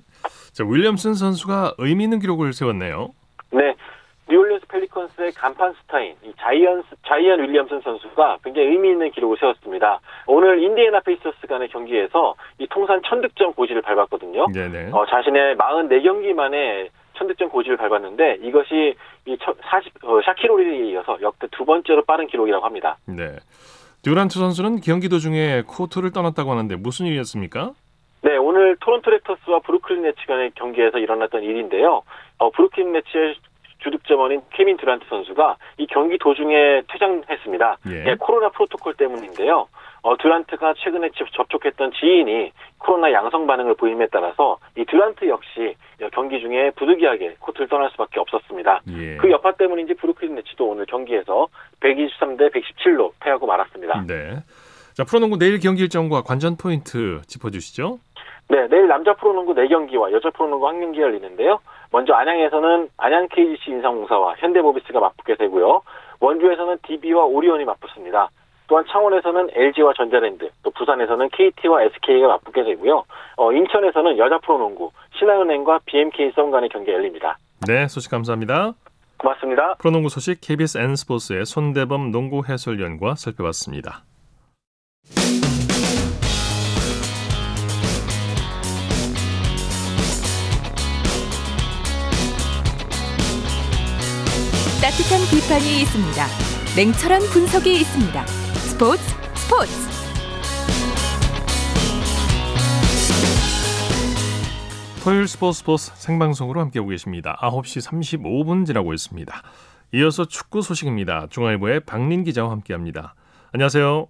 자, 0.52 0.64
윌리엄슨 0.64 1.14
선수가 1.14 1.74
의미 1.78 2.04
있는 2.04 2.20
기록을 2.20 2.52
세웠네요. 2.52 3.10
간판 5.34 5.74
스타인 5.74 6.14
이 6.24 6.32
자이언 6.38 6.84
자이언 7.06 7.40
윌리엄슨 7.40 7.80
선수가 7.80 8.38
굉장히 8.44 8.68
의미 8.68 8.90
있는 8.90 9.10
기록을 9.10 9.36
세웠습니다. 9.38 10.00
오늘 10.26 10.62
인디애나 10.62 11.00
페이서스 11.00 11.46
간의 11.46 11.68
경기에서 11.68 12.34
이 12.58 12.66
통산 12.68 13.00
1000득점 13.02 13.56
고지를 13.56 13.82
밟았거든요. 13.82 14.46
네, 14.52 14.68
네. 14.68 14.90
어, 14.92 15.04
자신의 15.06 15.56
44경기 15.56 16.32
만에 16.34 16.88
1000득점 17.14 17.50
고지를 17.50 17.76
밟았는데 17.76 18.38
이것이 18.42 18.94
이 19.26 19.36
40, 19.70 20.04
어, 20.04 20.20
샤킬 20.24 20.60
오닐에 20.60 20.90
이어서 20.90 21.18
역대 21.22 21.46
두 21.50 21.64
번째로 21.64 22.04
빠른 22.04 22.26
기록이라고 22.26 22.64
합니다. 22.64 22.96
네. 23.06 23.36
듀란트 24.02 24.38
선수는 24.38 24.80
경기 24.80 25.08
도중에 25.08 25.62
코트를 25.66 26.10
떠났다고 26.10 26.50
하는데 26.50 26.74
무슨 26.76 27.06
일이었습니까? 27.06 27.72
네, 28.22 28.36
오늘 28.36 28.76
토론토 28.80 29.10
랩터스와 29.10 29.62
브루클린 29.64 30.02
네츠 30.02 30.26
간의 30.26 30.52
경기에서 30.54 30.98
일어났던 30.98 31.42
일인데요. 31.42 32.02
어, 32.38 32.50
브루클린 32.50 32.92
네츠의 32.92 33.34
주득점원인 33.82 34.42
케빈 34.50 34.76
듀란트 34.76 35.06
선수가 35.08 35.56
이 35.78 35.86
경기 35.86 36.18
도중에 36.18 36.82
퇴장했습니다. 36.88 37.78
예. 37.88 38.04
예, 38.10 38.14
코로나 38.18 38.48
프로토콜 38.50 38.94
때문인데요. 38.94 39.66
어, 40.04 40.16
듀란트가 40.16 40.74
최근에 40.78 41.10
접- 41.14 41.30
접촉했던 41.32 41.92
지인이 41.92 42.50
코로나 42.78 43.12
양성 43.12 43.46
반응을 43.46 43.74
보임에 43.76 44.06
따라서 44.10 44.58
이 44.76 44.84
듀란트 44.84 45.28
역시 45.28 45.76
경기 46.12 46.40
중에 46.40 46.70
부득이하게 46.76 47.36
코트를 47.38 47.68
떠날 47.68 47.90
수밖에 47.90 48.18
없었습니다. 48.18 48.80
예. 48.98 49.16
그 49.18 49.30
여파 49.30 49.52
때문인지 49.52 49.94
브루클린 49.94 50.34
네츠도 50.36 50.66
오늘 50.66 50.86
경기에서 50.86 51.46
123대 51.80 52.52
117로 52.52 53.12
패하고 53.20 53.46
말았습니다. 53.46 54.04
네. 54.08 54.36
자, 54.94 55.04
프로농구 55.04 55.38
내일 55.38 55.58
경기 55.60 55.82
일정과 55.82 56.22
관전 56.22 56.56
포인트 56.56 57.22
짚어주시죠. 57.26 57.98
네, 58.48 58.66
내일 58.68 58.88
남자 58.88 59.14
프로농구 59.14 59.54
4경기와 59.54 60.12
여자 60.12 60.28
프로농구 60.30 60.66
1경기 60.66 60.98
열리는데요. 61.00 61.60
먼저 61.92 62.14
안양에서는 62.14 62.88
안양 62.96 63.28
KGC 63.28 63.70
인삼공사와 63.70 64.36
현대모비스가 64.38 64.98
맞붙게 64.98 65.36
되고요. 65.36 65.82
원주에서는 66.20 66.78
DB와 66.86 67.24
오리온이 67.24 67.64
맞붙습니다. 67.64 68.30
또한 68.66 68.84
창원에서는 68.90 69.50
LG와 69.52 69.92
전자랜드, 69.94 70.48
또 70.62 70.70
부산에서는 70.70 71.28
KT와 71.30 71.82
SK가 71.82 72.28
맞붙게 72.28 72.64
되고요. 72.64 73.04
어, 73.36 73.52
인천에서는 73.52 74.16
여자 74.16 74.38
프로농구 74.38 74.90
신한은행과 75.18 75.80
BMK 75.84 76.32
썸 76.34 76.50
간의 76.50 76.70
경기가 76.70 76.96
열립니다. 76.96 77.36
네, 77.66 77.86
소식 77.88 78.10
감사합니다. 78.10 78.72
고맙습니다. 79.18 79.74
프로농구 79.74 80.08
소식 80.08 80.40
KBS 80.40 80.78
N스포츠의 80.78 81.44
손대범 81.44 82.10
농구 82.10 82.42
해설위원과 82.48 83.16
살펴봤습니다. 83.16 84.04
따뜻한 94.92 95.20
비판이 95.30 95.80
있습니다. 95.82 96.26
냉철한 96.76 97.20
분석이 97.32 97.72
있습니다. 97.80 98.26
스포츠 98.26 99.02
스포츠 99.34 99.72
토요일 105.02 105.26
스포츠 105.26 105.60
스포츠 105.60 105.92
생방송으로 105.94 106.60
함께하고 106.60 106.90
계십니다. 106.90 107.38
9시 107.40 108.20
35분 108.20 108.66
지나고 108.66 108.92
있습니다. 108.92 109.42
이어서 109.94 110.26
축구 110.26 110.60
소식입니다. 110.60 111.28
중앙일보의 111.30 111.80
박린 111.80 112.22
기자와 112.22 112.50
함께합니다. 112.50 113.14
안녕하세요. 113.52 114.08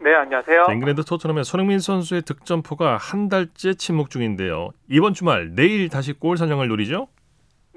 네, 0.00 0.12
안녕하세요. 0.12 0.64
자, 0.66 0.72
잉글랜드 0.72 1.04
토트넘의 1.04 1.44
손흥민 1.44 1.78
선수의 1.78 2.22
득점포가 2.22 2.96
한 2.96 3.28
달째 3.28 3.74
침묵 3.74 4.10
중인데요. 4.10 4.70
이번 4.90 5.14
주말 5.14 5.54
내일 5.54 5.88
다시 5.88 6.12
골 6.12 6.36
사냥을 6.36 6.66
노리죠? 6.66 7.06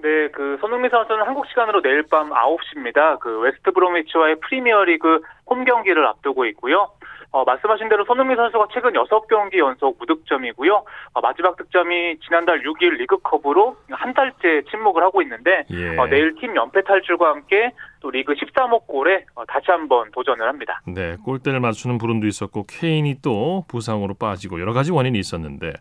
네, 0.01 0.29
그 0.29 0.57
손흥민 0.61 0.89
선수는 0.89 1.25
한국 1.25 1.45
시간으로 1.47 1.81
내일 1.81 2.03
밤 2.03 2.29
9시입니다. 2.29 3.19
그 3.19 3.39
웨스트 3.39 3.71
브로미치와의 3.71 4.39
프리미어리그 4.39 5.21
홈 5.47 5.65
경기를 5.65 6.05
앞두고 6.05 6.45
있고요. 6.45 6.87
어, 7.31 7.43
말씀하신 7.43 7.89
대로 7.89 8.05
손흥민 8.05 8.37
선수가 8.37 8.67
최근 8.73 8.93
6경기 8.93 9.57
연속 9.59 9.97
무득점이고요. 9.99 10.83
어, 11.13 11.21
마지막 11.21 11.55
득점이 11.57 12.19
지난달 12.25 12.61
6일 12.63 12.97
리그컵으로 12.97 13.75
한 13.91 14.13
달째 14.13 14.63
침묵을 14.69 15.03
하고 15.03 15.21
있는데 15.21 15.65
예. 15.69 15.97
어, 15.97 16.07
내일 16.07 16.33
팀 16.35 16.55
연패 16.55 16.83
탈출과 16.83 17.29
함께 17.29 17.71
또 18.01 18.09
리그 18.09 18.33
13호 18.33 18.87
골에 18.87 19.25
어, 19.35 19.45
다시 19.45 19.65
한번 19.67 20.09
도전을 20.11 20.47
합니다. 20.47 20.81
네, 20.87 21.17
골대를 21.23 21.59
맞추는 21.59 21.99
불운도 21.99 22.25
있었고 22.25 22.65
케인이 22.67 23.21
또 23.21 23.65
부상으로 23.67 24.15
빠지고 24.15 24.59
여러 24.59 24.73
가지 24.73 24.91
원인이 24.91 25.17
있었는데 25.19 25.73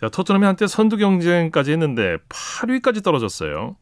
자, 0.00 0.08
토트넘이 0.08 0.44
한때 0.44 0.66
선두 0.66 0.96
경쟁까지 0.96 1.72
했는데 1.72 2.16
8위까지 2.28 3.04
떨어졌어요. 3.04 3.76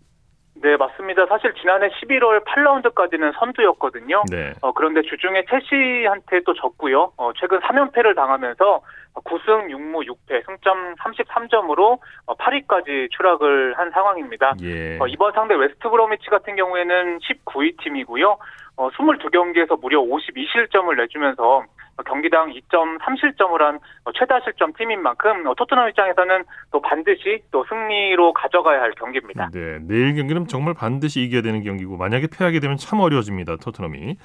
네, 0.63 0.77
맞습니다. 0.77 1.27
사실 1.27 1.53
지난해 1.55 1.89
11월 1.89 2.45
8라운드까지는 2.45 3.33
선두였거든요. 3.39 4.23
네. 4.31 4.53
어, 4.63 4.73
그런데 4.73 5.03
주중에 5.03 5.45
첼시한테 5.45 6.41
또 6.47 6.55
졌고요. 6.55 7.13
어, 7.17 7.33
최근 7.39 7.61
3연패를 7.61 8.17
당하면서 8.17 8.81
9승 9.25 9.71
6무 9.71 10.07
6패, 10.07 10.45
승점 10.47 10.95
33점으로 10.97 11.99
8위까지 12.27 13.11
추락을 13.11 13.75
한 13.79 13.91
상황입니다. 13.91 14.55
예. 14.63 14.99
어, 14.99 15.07
이번 15.07 15.33
상대 15.33 15.55
웨스트 15.55 15.89
브로미치 15.89 16.29
같은 16.31 16.57
경우에는 16.57 17.19
19위 17.19 17.83
팀이고요. 17.83 18.39
어, 18.77 18.91
22경기에서 18.91 19.81
무려 19.81 20.01
52실점을 20.01 20.95
내주면서 20.97 21.65
어, 21.99 22.03
경기당 22.03 22.53
2.3실점을 22.53 23.59
한 23.59 23.79
어, 24.05 24.13
최다 24.13 24.41
실점 24.41 24.73
팀인 24.75 25.03
만큼 25.03 25.47
어, 25.47 25.55
토트넘 25.55 25.89
입장에서는 25.89 26.45
또 26.71 26.81
반드시 26.83 27.43
또 27.51 27.65
승리로 27.69 28.35
가져가야 28.35 28.81
할 28.81 28.93
경기입니다. 28.93 29.49
네, 29.53 29.79
내일 29.81 30.15
경기는 30.15 30.47
정말 30.47 30.75
반드시 30.75 31.23
이겨야 31.23 31.41
되는 31.41 31.63
경기고 31.63 31.97
만약에 31.97 32.27
패하게 32.27 32.61
되면 32.61 32.77
참 32.77 33.01
어려워집니다. 33.01 33.57
토트넘이. 33.57 34.17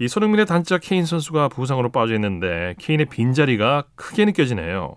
이 0.00 0.08
손흥민의 0.08 0.46
단짝 0.46 0.80
케인 0.82 1.04
선수가 1.04 1.48
부상으로 1.48 1.90
빠져 1.90 2.14
있는데 2.14 2.74
케인의 2.80 3.06
빈자리가 3.06 3.84
크게 3.94 4.24
느껴지네요. 4.24 4.96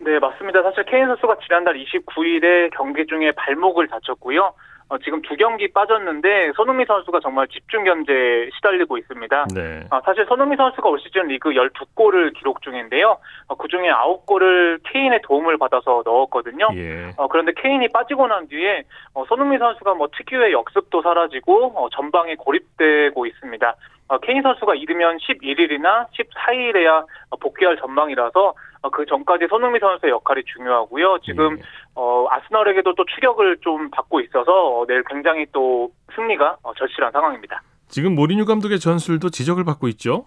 네, 0.00 0.18
맞습니다. 0.18 0.62
사실 0.62 0.84
케인 0.84 1.06
선수가 1.06 1.36
지난달 1.44 1.76
29일에 1.76 2.70
경기 2.76 3.06
중에 3.06 3.32
발목을 3.32 3.88
다쳤고요. 3.88 4.52
어, 4.94 4.98
지금 4.98 5.20
두 5.22 5.34
경기 5.34 5.66
빠졌는데 5.72 6.52
손흥민 6.54 6.86
선수가 6.86 7.18
정말 7.20 7.48
집중 7.48 7.82
견제에 7.82 8.50
시달리고 8.54 8.96
있습니다. 8.98 9.46
네. 9.52 9.82
어, 9.90 10.00
사실 10.04 10.24
손흥민 10.26 10.56
선수가 10.56 10.88
올 10.88 11.00
시즌 11.00 11.26
리그 11.26 11.50
12골을 11.50 12.32
기록 12.38 12.62
중인데요. 12.62 13.18
어, 13.48 13.56
그중에 13.56 13.90
9골을 13.90 14.80
케인의 14.84 15.22
도움을 15.22 15.58
받아서 15.58 16.02
넣었거든요. 16.04 16.68
예. 16.74 17.12
어, 17.16 17.26
그런데 17.26 17.52
케인이 17.56 17.88
빠지고 17.88 18.28
난 18.28 18.46
뒤에 18.46 18.84
어, 19.14 19.24
손흥민 19.26 19.58
선수가 19.58 19.94
뭐 19.94 20.08
특유의 20.16 20.52
역습도 20.52 21.02
사라지고 21.02 21.72
어, 21.74 21.88
전방에 21.90 22.36
고립되고 22.36 23.26
있습니다. 23.26 23.74
어, 24.08 24.18
케인 24.18 24.42
선수가 24.42 24.74
잃으면 24.74 25.18
11일이나 25.18 26.06
14일에야 26.12 27.06
복귀할 27.40 27.76
전망이라서 27.78 28.54
어, 28.82 28.90
그 28.90 29.06
전까지 29.06 29.46
손흥민 29.48 29.80
선수의 29.80 30.12
역할이 30.12 30.42
중요하고요. 30.44 31.18
지금 31.24 31.58
예. 31.58 31.62
어, 31.94 32.26
아스널에게도 32.28 32.94
또 32.94 33.04
추격을 33.04 33.58
좀 33.62 33.90
받고 33.90 34.20
있어서 34.20 34.52
어, 34.52 34.86
내일 34.86 35.02
굉장히 35.04 35.46
또 35.52 35.90
승리가 36.14 36.58
어, 36.62 36.74
절실한 36.74 37.12
상황입니다. 37.12 37.62
지금 37.88 38.14
모리뉴 38.14 38.44
감독의 38.44 38.78
전술도 38.78 39.30
지적을 39.30 39.64
받고 39.64 39.88
있죠. 39.88 40.26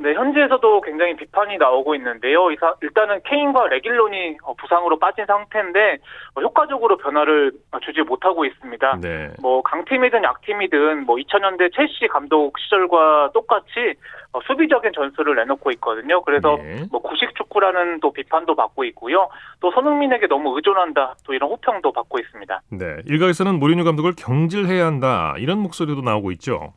네, 0.00 0.14
현지에서도 0.14 0.80
굉장히 0.80 1.14
비판이 1.14 1.58
나오고 1.58 1.94
있는데요. 1.96 2.48
일단은 2.80 3.20
케인과 3.24 3.68
레길론이 3.68 4.38
어, 4.44 4.54
부상으로 4.54 4.98
빠진 4.98 5.26
상태인데 5.26 5.98
어, 6.36 6.40
효과적으로 6.40 6.96
변화를 6.96 7.52
어, 7.70 7.78
주지 7.80 8.00
못하고 8.00 8.46
있습니다. 8.46 8.98
네. 9.02 9.28
뭐 9.42 9.62
강팀이든 9.62 10.24
약팀이든 10.24 11.04
뭐 11.04 11.16
2000년대 11.16 11.74
첼시 11.76 12.08
감독 12.08 12.58
시절과 12.58 13.32
똑같이 13.34 13.94
어, 14.32 14.40
수비적인 14.46 14.92
전술을 14.94 15.36
내놓고 15.36 15.70
있거든요. 15.72 16.22
그래서 16.22 16.56
예. 16.60 16.84
뭐 16.90 17.02
구식 17.02 17.34
축구라는 17.36 18.00
또 18.00 18.10
비판도 18.10 18.54
받고 18.54 18.84
있고요. 18.84 19.28
또 19.60 19.70
손흥민에게 19.70 20.28
너무 20.28 20.56
의존한다. 20.56 21.16
또 21.26 21.34
이런 21.34 21.50
호평도 21.50 21.92
받고 21.92 22.18
있습니다. 22.18 22.62
네. 22.70 22.96
일각에서는 23.04 23.58
모리뉴 23.58 23.84
감독을 23.84 24.14
경질해야 24.16 24.86
한다 24.86 25.34
이런 25.36 25.58
목소리도 25.58 26.00
나오고 26.00 26.30
있죠. 26.32 26.72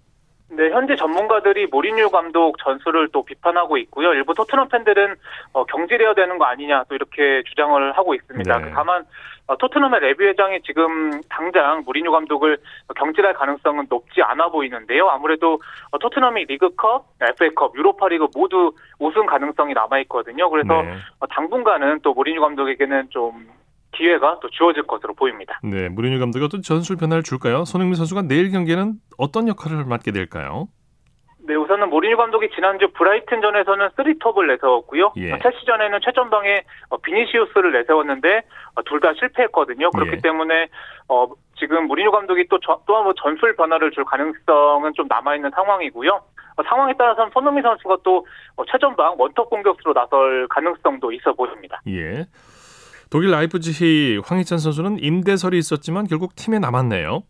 네, 0.55 0.69
현지 0.69 0.95
전문가들이 0.95 1.67
모리뉴 1.67 2.09
감독 2.09 2.57
전술을 2.59 3.09
또 3.11 3.23
비판하고 3.23 3.77
있고요. 3.77 4.13
일부 4.13 4.33
토트넘 4.33 4.69
팬들은 4.69 5.15
어, 5.53 5.65
경질해야 5.65 6.13
되는 6.13 6.37
거 6.37 6.45
아니냐 6.45 6.83
또 6.89 6.95
이렇게 6.95 7.43
주장을 7.47 7.91
하고 7.93 8.13
있습니다. 8.13 8.59
네. 8.59 8.71
다만 8.73 9.05
어, 9.47 9.57
토트넘의 9.57 9.99
레비 9.99 10.25
회장이 10.25 10.61
지금 10.61 11.21
당장 11.29 11.83
모리뉴 11.85 12.11
감독을 12.11 12.57
경질할 12.95 13.33
가능성은 13.33 13.87
높지 13.89 14.21
않아 14.21 14.49
보이는데요. 14.49 15.09
아무래도 15.09 15.59
어, 15.91 15.97
토트넘이 15.97 16.45
리그컵, 16.45 17.05
FA컵, 17.19 17.75
유로파리그 17.75 18.27
모두 18.35 18.71
우승 18.99 19.25
가능성이 19.25 19.73
남아 19.73 19.99
있거든요. 20.01 20.49
그래서 20.49 20.81
네. 20.81 20.95
어, 21.19 21.27
당분간은 21.27 21.99
또 22.03 22.13
모리뉴 22.13 22.39
감독에게는 22.39 23.09
좀 23.09 23.47
기회가 23.93 24.39
또 24.41 24.49
주어질 24.49 24.83
것으로 24.83 25.13
보입니다. 25.13 25.59
네. 25.63 25.89
모리뉴 25.89 26.19
감독이 26.19 26.43
어떤 26.43 26.61
전술 26.61 26.97
변화를 26.97 27.23
줄까요? 27.23 27.63
손흥민 27.65 27.95
선수가 27.95 28.23
내일 28.23 28.51
경기에는 28.51 28.93
어떤 29.17 29.47
역할을 29.47 29.85
맡게 29.85 30.11
될까요? 30.11 30.67
네, 31.45 31.55
우선은 31.55 31.89
모리뉴 31.89 32.15
감독이 32.15 32.49
지난주 32.55 32.87
브라이튼전에서는 32.93 33.89
3톱을 33.97 34.47
내세웠고요. 34.47 35.11
예. 35.17 35.33
어, 35.33 35.37
첼시전에는 35.39 35.99
최전방에 36.01 36.63
어, 36.89 36.97
비니시우스를 36.97 37.73
내세웠는데 37.73 38.43
둘 38.85 38.99
다 39.01 39.13
실패했거든요. 39.19 39.89
그렇기 39.91 40.11
예. 40.13 40.21
때문에 40.21 40.67
어, 41.09 41.27
지금 41.59 41.87
모리뉴 41.87 42.11
감독이 42.11 42.47
또 42.49 42.59
또 42.59 42.76
한번 42.76 43.13
전술 43.21 43.55
변화를 43.57 43.91
줄 43.91 44.05
가능성은 44.05 44.93
좀 44.95 45.07
남아 45.09 45.35
있는 45.35 45.51
상황이고요. 45.51 46.11
어, 46.55 46.63
상황에 46.63 46.93
따라서는 46.97 47.31
손흥민 47.33 47.61
선수가 47.63 47.97
또 48.03 48.25
어, 48.55 48.63
최전방 48.71 49.15
원톱 49.17 49.49
공격수로 49.49 49.93
나설 49.93 50.47
가능성도 50.47 51.11
있어 51.11 51.33
보입니다. 51.33 51.81
예. 51.87 52.25
독일 53.13 53.29
라이프지히 53.29 54.19
황희찬 54.25 54.57
선수는 54.57 54.97
임대설이 54.99 55.55
있었지만 55.59 56.07
결국 56.07 56.35
팀에 56.35 56.57
남았네요. 56.57 57.21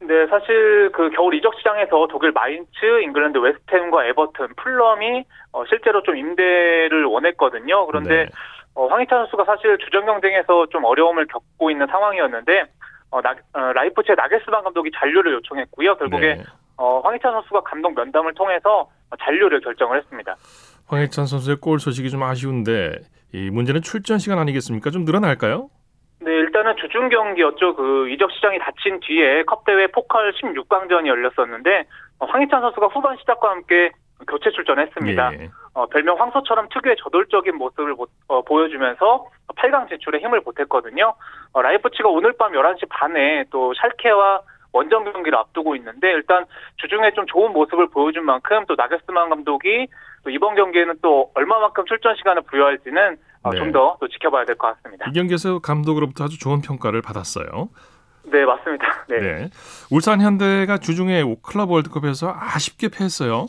네, 0.00 0.26
사실 0.28 0.92
그 0.92 1.08
겨울 1.08 1.34
이적 1.34 1.54
시장에서 1.56 2.06
독일 2.10 2.32
마인츠, 2.32 2.68
잉글랜드 3.02 3.38
웨스트햄과 3.38 4.04
에버튼, 4.08 4.48
풀럼이 4.56 5.24
어, 5.52 5.64
실제로 5.70 6.02
좀 6.02 6.18
임대를 6.18 7.06
원했거든요. 7.06 7.86
그런데 7.86 8.24
네. 8.24 8.26
어, 8.74 8.88
황희찬 8.88 9.20
선수가 9.20 9.46
사실 9.46 9.78
주전 9.78 10.04
경쟁에서 10.04 10.66
좀 10.66 10.84
어려움을 10.84 11.26
겪고 11.28 11.70
있는 11.70 11.86
상황이었는데 11.86 12.64
어, 13.10 13.22
나, 13.22 13.34
어, 13.54 13.72
라이프치의 13.72 14.16
나겔스만 14.16 14.64
감독이 14.64 14.90
잔류를 14.94 15.32
요청했고요. 15.36 15.96
결국에 15.96 16.34
네. 16.34 16.42
어, 16.76 17.00
황희찬 17.00 17.32
선수가 17.32 17.62
감독 17.62 17.94
면담을 17.94 18.34
통해서 18.34 18.90
잔류를 19.18 19.62
결정을 19.62 19.96
했습니다. 19.96 20.36
황희찬 20.88 21.24
선수의 21.24 21.56
골 21.56 21.80
소식이 21.80 22.10
좀 22.10 22.22
아쉬운데 22.22 22.98
이 23.36 23.50
문제는 23.50 23.82
출전 23.82 24.18
시간 24.18 24.38
아니겠습니까? 24.38 24.88
좀 24.88 25.04
늘어날까요? 25.04 25.68
네, 26.20 26.32
일단은 26.32 26.74
주중 26.76 27.10
경기였죠. 27.10 27.76
그 27.76 28.08
이적 28.08 28.32
시장이 28.32 28.58
닫힌 28.58 28.98
뒤에 29.00 29.42
컵 29.44 29.66
대회 29.66 29.86
포칼 29.88 30.32
16강전이 30.32 31.06
열렸었는데 31.06 31.84
어, 32.18 32.24
황희찬 32.24 32.62
선수가 32.62 32.86
후반 32.86 33.18
시작과 33.18 33.50
함께 33.50 33.90
교체 34.26 34.50
출전했습니다. 34.50 35.32
예. 35.34 35.50
어, 35.74 35.84
별명 35.86 36.18
황소처럼 36.18 36.68
특유의 36.70 36.96
저돌적인 36.98 37.56
모습을 37.56 37.94
보, 37.94 38.62
여주면서 38.64 39.26
8강 39.54 39.90
진출에 39.90 40.20
힘을 40.20 40.40
보탰거든요. 40.40 41.12
어, 41.52 41.60
라이프치가 41.62 42.08
오늘 42.08 42.32
밤 42.38 42.52
11시 42.52 42.88
반에 42.88 43.44
또 43.50 43.74
샬케와 43.74 44.40
원정 44.72 45.04
경기를 45.12 45.38
앞두고 45.38 45.76
있는데 45.76 46.10
일단 46.12 46.46
주중에 46.78 47.10
좀 47.12 47.26
좋은 47.26 47.52
모습을 47.52 47.88
보여준 47.88 48.24
만큼 48.24 48.64
또 48.66 48.74
나게스만 48.76 49.28
감독이 49.28 49.88
또 50.24 50.30
이번 50.30 50.54
경기에는 50.54 50.94
또 51.02 51.30
얼마만큼 51.34 51.84
출전 51.86 52.16
시간을 52.16 52.42
부여할지는 52.42 53.12
어, 53.12 53.16
네. 53.50 53.58
좀더 53.58 53.96
또 54.00 54.08
지켜봐야 54.08 54.44
될 54.44 54.56
것 54.56 54.74
같습니다. 54.76 55.06
이 55.08 55.12
경기에서 55.12 55.58
감독으로부터 55.58 56.24
아주 56.24 56.38
좋은 56.38 56.60
평가를 56.60 57.02
받았어요. 57.02 57.68
네, 58.24 58.44
맞습니다. 58.44 58.84
네. 59.08 59.20
네. 59.20 59.50
울산 59.90 60.20
현대가 60.20 60.78
주중에 60.78 61.22
클럽 61.42 61.70
월드컵에서 61.70 62.34
아쉽게 62.38 62.88
패했어요. 62.88 63.46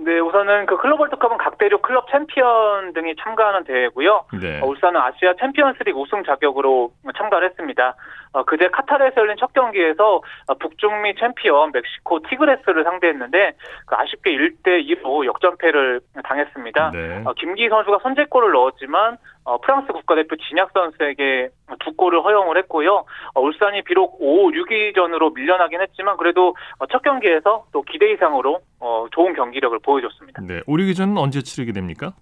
네, 0.00 0.18
우선은 0.20 0.66
그 0.66 0.76
클럽 0.76 1.00
월드컵은 1.00 1.38
각 1.38 1.58
대륙 1.58 1.82
클럽 1.82 2.08
챔피언 2.10 2.92
등이 2.92 3.16
참가하는 3.16 3.64
대회고요. 3.64 4.24
네. 4.40 4.60
어, 4.60 4.66
울산은 4.66 5.00
아시아 5.00 5.34
챔피언스리그 5.40 5.98
우승 5.98 6.22
자격으로 6.24 6.92
참가를 7.16 7.48
했습니다. 7.48 7.94
어, 8.32 8.44
그제 8.44 8.68
카타르에서 8.68 9.20
열린 9.20 9.36
첫 9.38 9.52
경기에서 9.52 10.22
어, 10.46 10.54
북중미 10.54 11.16
챔피언 11.16 11.72
멕시코 11.72 12.20
티그레스를 12.20 12.84
상대했는데 12.84 13.52
그 13.86 13.94
아쉽게 13.96 14.30
1대 14.36 14.86
2로 14.88 15.26
역전패를 15.26 16.00
당했습니다. 16.24 16.90
네. 16.92 17.22
어, 17.24 17.32
김기희 17.34 17.68
선수가 17.68 17.98
선제골을 18.02 18.52
넣었지만 18.52 19.18
어, 19.48 19.56
프랑스 19.56 19.90
국가대표 19.94 20.36
지냑 20.36 20.70
선수에게 20.74 21.48
두 21.80 21.94
골을 21.96 22.22
허용을 22.22 22.58
했고요. 22.58 23.06
어, 23.34 23.40
울산이 23.40 23.82
비록 23.82 24.18
5, 24.20 24.50
6위전으로 24.50 25.34
밀려나긴 25.34 25.80
했지만 25.80 26.18
그래도 26.18 26.54
어, 26.78 26.86
첫 26.92 27.00
경기에서 27.02 27.64
또 27.72 27.80
기대 27.82 28.12
이상으로 28.12 28.60
어, 28.78 29.06
좋은 29.10 29.32
경기력을 29.32 29.78
보여줬습니다. 29.78 30.42
네. 30.42 30.60
우리 30.66 30.84
기전은 30.84 31.16
언제 31.16 31.40
치르게 31.40 31.72
됩니까? 31.72 32.12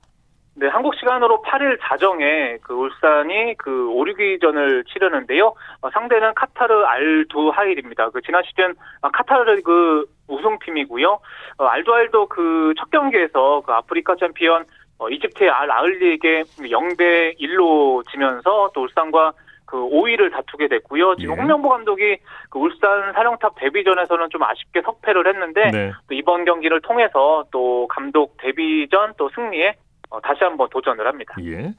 네, 0.58 0.68
한국 0.68 0.94
시간으로 0.94 1.42
8일 1.42 1.78
자정에 1.82 2.56
그 2.62 2.72
울산이 2.72 3.56
그 3.58 3.90
5, 3.90 4.04
6위전을 4.04 4.86
치르는데요. 4.86 5.52
어, 5.82 5.90
상대는 5.90 6.32
카타르 6.34 6.84
알두 6.84 7.50
하일입니다. 7.52 8.08
그 8.10 8.22
지난 8.22 8.42
시즌 8.44 8.74
아, 9.02 9.10
카타르 9.10 9.60
그 9.62 10.06
우승팀이고요. 10.28 11.18
어, 11.58 11.64
알두하일도 11.64 12.26
그 12.28 12.72
첫 12.78 12.90
경기에서 12.90 13.62
그 13.66 13.72
아프리카 13.72 14.14
챔피언 14.16 14.64
어, 14.98 15.08
이집트의 15.08 15.50
알 15.50 15.70
아흘리에게 15.70 16.42
0대 16.42 17.38
1로 17.38 18.08
지면서 18.10 18.70
또 18.74 18.82
울산과 18.82 19.32
그 19.66 19.76
5위를 19.76 20.32
다투게 20.32 20.68
됐고요. 20.68 21.16
지금 21.16 21.34
예. 21.34 21.40
홍명보 21.40 21.68
감독이 21.68 22.18
그 22.50 22.58
울산 22.58 23.12
사령탑 23.12 23.56
데뷔전에서는 23.58 24.28
좀 24.30 24.42
아쉽게 24.44 24.80
석패를 24.82 25.26
했는데 25.26 25.70
네. 25.70 25.92
또 26.08 26.14
이번 26.14 26.44
경기를 26.44 26.80
통해서 26.80 27.44
또 27.50 27.88
감독 27.88 28.36
데뷔전 28.38 29.14
또 29.18 29.28
승리에 29.34 29.74
어, 30.10 30.20
다시 30.20 30.44
한번 30.44 30.68
도전을 30.70 31.06
합니다. 31.06 31.34
예. 31.42 31.74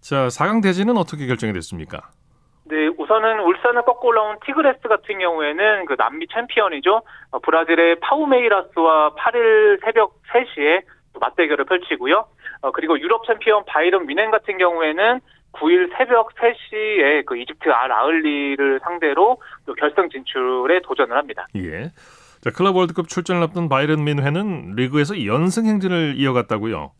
자, 0.00 0.28
4강 0.28 0.62
대진은 0.62 0.96
어떻게 0.96 1.26
결정이 1.26 1.52
됐습니까? 1.52 2.10
네, 2.68 2.88
우선은 2.98 3.40
울산을 3.40 3.82
꺾고 3.82 4.08
올라온 4.08 4.38
티그레스 4.44 4.88
같은 4.88 5.18
경우에는 5.18 5.84
그 5.86 5.96
남미 5.96 6.26
챔피언이죠. 6.32 7.02
어, 7.30 7.38
브라질의 7.40 8.00
파우메이라스와 8.00 9.14
8일 9.14 9.84
새벽 9.84 10.14
3시에 10.32 10.82
또 10.82 10.95
맞대결을 11.20 11.64
펼치고요. 11.64 12.26
어, 12.62 12.72
그리고 12.72 12.98
유럽 12.98 13.26
챔피언 13.26 13.64
바이에른 13.66 14.06
뮌헨 14.06 14.30
같은 14.30 14.58
경우에는 14.58 15.20
9일 15.52 15.96
새벽 15.96 16.34
3시에 16.34 17.24
그 17.24 17.36
이집트 17.36 17.70
알 17.70 17.90
아흘리를 17.92 18.80
상대로 18.82 19.40
또 19.64 19.74
결승 19.74 20.08
진출에 20.10 20.80
도전을 20.82 21.16
합니다. 21.16 21.46
예. 21.56 21.92
자, 22.42 22.50
클럽 22.50 22.76
월드컵 22.76 23.08
출전을 23.08 23.42
앞둔 23.42 23.68
바이에른 23.68 24.04
뮌헨은 24.04 24.74
리그에서 24.76 25.24
연승 25.24 25.66
행진을 25.66 26.14
이어갔다고요. 26.16 26.92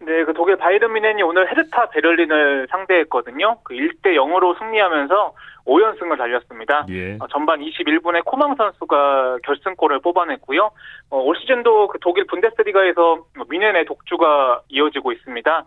네, 0.00 0.24
그 0.24 0.32
독일 0.32 0.56
바이에른 0.56 0.92
뮌헨이 0.92 1.22
오늘 1.22 1.50
헤르타 1.50 1.90
베를린을 1.90 2.68
상대했거든요. 2.70 3.58
그 3.64 3.74
1대 3.74 4.14
0으로 4.14 4.56
승리하면서 4.58 5.34
5연승을 5.66 6.16
달렸습니다. 6.16 6.86
예. 6.88 7.16
어, 7.20 7.26
전반 7.30 7.60
21분에 7.60 8.24
코망 8.24 8.54
선수가 8.54 9.38
결승골을 9.42 10.00
뽑아냈고요. 10.00 10.70
어, 11.10 11.18
올 11.18 11.36
시즌도 11.36 11.88
그 11.88 11.98
독일 12.00 12.26
분데스리가에서 12.26 13.24
미넨의 13.50 13.84
독주가 13.84 14.62
이어지고 14.68 15.12
있습니다. 15.12 15.64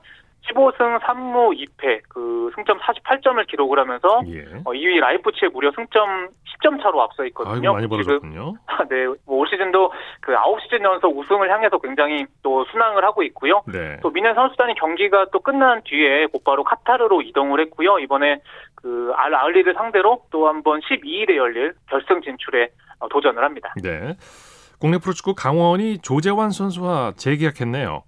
15승 0.49 0.99
3무 0.99 1.55
2패, 1.55 2.01
그 2.09 2.51
승점 2.55 2.79
48점을 2.79 3.45
기록을 3.47 3.79
하면서 3.79 4.21
예. 4.27 4.41
어, 4.65 4.71
2위 4.71 4.99
라이프치에 4.99 5.49
무려 5.49 5.71
승점 5.75 6.29
10점 6.59 6.81
차로 6.81 7.01
앞서 7.01 7.25
있거든요. 7.25 7.73
많이 7.73 7.85
지금 7.85 7.97
벌어졌군요. 7.97 8.53
네, 8.89 9.05
뭐올 9.25 9.47
시즌도 9.47 9.91
그 10.19 10.33
9시즌 10.33 10.83
연속 10.83 11.17
우승을 11.17 11.49
향해서 11.51 11.77
굉장히 11.79 12.25
또 12.43 12.65
순항을 12.65 13.03
하고 13.03 13.23
있고요. 13.23 13.61
네. 13.71 13.97
또 14.01 14.09
미넨 14.09 14.33
선수단이 14.33 14.75
경기가 14.75 15.27
또 15.31 15.39
끝난 15.39 15.81
뒤에 15.83 16.25
곧바로 16.27 16.63
카타르로 16.63 17.21
이동을 17.21 17.59
했고요. 17.61 17.99
이번에 17.99 18.41
그 18.75 19.11
알 19.15 19.33
아을리를 19.33 19.73
상대로 19.75 20.23
또 20.31 20.47
한번 20.47 20.79
12일에 20.81 21.35
열릴 21.35 21.73
결승 21.89 22.21
진출에 22.21 22.69
어, 22.99 23.07
도전을 23.07 23.43
합니다. 23.43 23.73
네. 23.81 24.15
국내 24.79 24.97
프로축구 24.97 25.35
강원이 25.35 25.99
조재환 25.99 26.49
선수와 26.51 27.13
재계약했네요. 27.15 28.03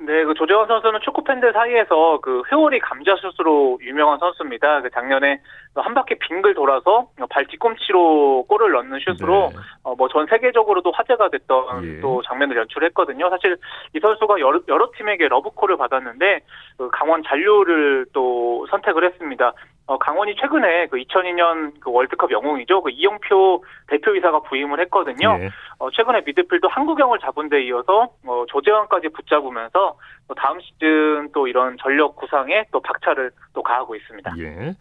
네, 0.00 0.24
그 0.24 0.34
조재원 0.34 0.68
선수는 0.68 1.00
축구 1.02 1.24
팬들 1.24 1.52
사이에서 1.52 2.20
그 2.22 2.42
회오리 2.50 2.78
감자슛으로 2.78 3.80
유명한 3.82 4.18
선수입니다. 4.20 4.82
그 4.82 4.90
작년에 4.90 5.40
한 5.80 5.94
바퀴 5.94 6.14
빙글 6.16 6.54
돌아서 6.54 7.08
발 7.30 7.46
뒤꿈치로 7.46 8.44
골을 8.48 8.72
넣는 8.72 8.98
슛으로 9.00 9.50
네. 9.52 9.58
어, 9.82 9.94
뭐전 9.94 10.26
세계적으로도 10.26 10.92
화제가 10.92 11.30
됐던 11.30 11.84
예. 11.84 12.00
또 12.00 12.22
장면을 12.22 12.56
연출했거든요. 12.56 13.28
사실 13.30 13.56
이 13.94 14.00
선수가 14.00 14.40
여러, 14.40 14.60
여러 14.68 14.90
팀에게 14.96 15.28
러브콜을 15.28 15.76
받았는데 15.76 16.40
그 16.76 16.88
강원 16.90 17.22
잔류를 17.22 18.06
또 18.12 18.66
선택을 18.70 19.04
했습니다. 19.04 19.52
어, 19.88 19.96
강원이 19.96 20.36
최근에 20.36 20.88
그 20.88 20.98
2002년 20.98 21.80
그 21.80 21.90
월드컵 21.90 22.30
영웅이죠. 22.30 22.82
그 22.82 22.90
이용표 22.90 23.64
대표이사가 23.86 24.40
부임을 24.40 24.80
했거든요. 24.80 25.38
예. 25.40 25.48
어, 25.78 25.90
최근에 25.90 26.22
미드필드 26.26 26.66
한국영을 26.66 27.18
잡은 27.20 27.48
데 27.48 27.62
이어서 27.64 28.10
어, 28.26 28.44
조재환까지 28.48 29.08
붙잡으면서 29.08 29.96
또 30.28 30.34
다음 30.34 30.60
시즌 30.60 31.30
또 31.32 31.48
이런 31.48 31.78
전력 31.80 32.16
구상에 32.16 32.64
또 32.70 32.80
박차를 32.80 33.30
또 33.54 33.62
가하고 33.62 33.96
있습니다. 33.96 34.34
예. 34.38 34.74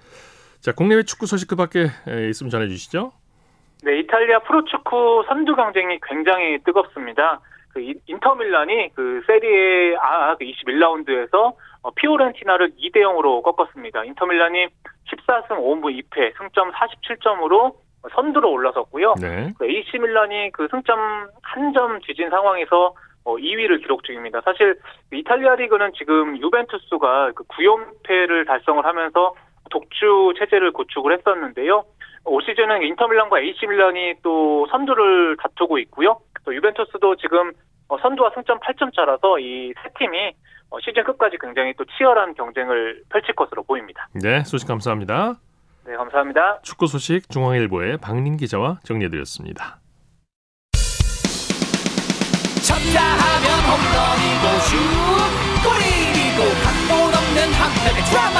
자, 0.61 0.71
국내외 0.73 1.03
축구 1.03 1.25
소식 1.25 1.47
그 1.47 1.55
밖에 1.55 1.87
에, 2.07 2.29
있으면 2.29 2.49
전해 2.49 2.67
주시죠. 2.67 3.11
네, 3.83 3.99
이탈리아 3.99 4.39
프로축구 4.39 5.25
선두 5.27 5.55
경쟁이 5.55 5.99
굉장히 6.07 6.57
뜨겁습니다. 6.63 7.39
그 7.73 7.79
인- 7.81 7.99
인터밀란이 8.07 8.89
그 8.95 9.21
세리에 9.27 9.95
그 10.39 10.45
21라운드에서 10.45 11.53
어, 11.83 11.91
피오렌티나를 11.91 12.71
2대 12.71 12.97
0으로 12.97 13.43
꺾었습니다. 13.43 14.03
인터밀란이 14.05 14.67
14승 15.11 15.49
5무 15.49 16.03
2패, 16.03 16.37
승점 16.37 16.71
47점으로 16.71 17.75
선두로 18.13 18.51
올라섰고요. 18.51 19.15
네. 19.21 19.53
그 19.57 19.65
AC 19.65 19.97
밀란이 19.99 20.51
그 20.53 20.67
승점 20.71 20.99
한 21.43 21.73
점 21.73 21.99
뒤진 22.01 22.29
상황에서 22.29 22.93
어, 23.25 23.35
2위를 23.35 23.81
기록 23.81 24.03
중입니다. 24.05 24.41
사실 24.41 24.79
그 25.09 25.17
이탈리아 25.17 25.55
리그는 25.55 25.91
지금 25.97 26.37
유벤투스가 26.39 27.31
그 27.35 27.43
9연패를 27.43 28.47
달성을 28.47 28.83
하면서 28.85 29.33
독주 29.69 30.33
체제를 30.39 30.71
구축을 30.71 31.17
했었는데요. 31.17 31.83
올 32.25 32.41
시즌은 32.43 32.83
인터밀란과 32.83 33.39
AC 33.39 33.65
밀란이 33.67 34.15
또 34.23 34.67
선두를 34.71 35.37
다투고 35.37 35.77
있고요. 35.79 36.19
또 36.45 36.53
유벤투스도 36.53 37.15
지금 37.17 37.51
어, 37.89 37.97
선두와 37.99 38.31
승점 38.35 38.59
8점 38.59 38.93
차라서 38.95 39.39
이 39.39 39.71
세 39.81 39.89
팀이 39.97 40.33
어, 40.69 40.77
시즌 40.81 41.03
끝까지 41.05 41.37
굉장히 41.39 41.73
또 41.77 41.85
치열한 41.85 42.33
경쟁을 42.33 43.01
펼칠 43.09 43.33
것으로 43.35 43.63
보입니다. 43.63 44.07
네, 44.13 44.43
소식 44.43 44.67
감사합니다. 44.67 45.35
네, 45.85 45.95
감사합니다. 45.95 46.59
축구 46.63 46.87
소식 46.87 47.29
중앙일보의 47.29 47.97
박민 47.99 48.35
기자와 48.35 48.79
정리해드렸습니다. 48.83 49.79
쳤다 52.67 52.99
하면 52.99 53.47
홈런이고 53.63 54.45
슛 54.67 54.75
골이고 55.63 56.39
각본 56.63 56.91
없는 57.15 57.53
한편의 57.55 58.03
드라마 58.11 58.39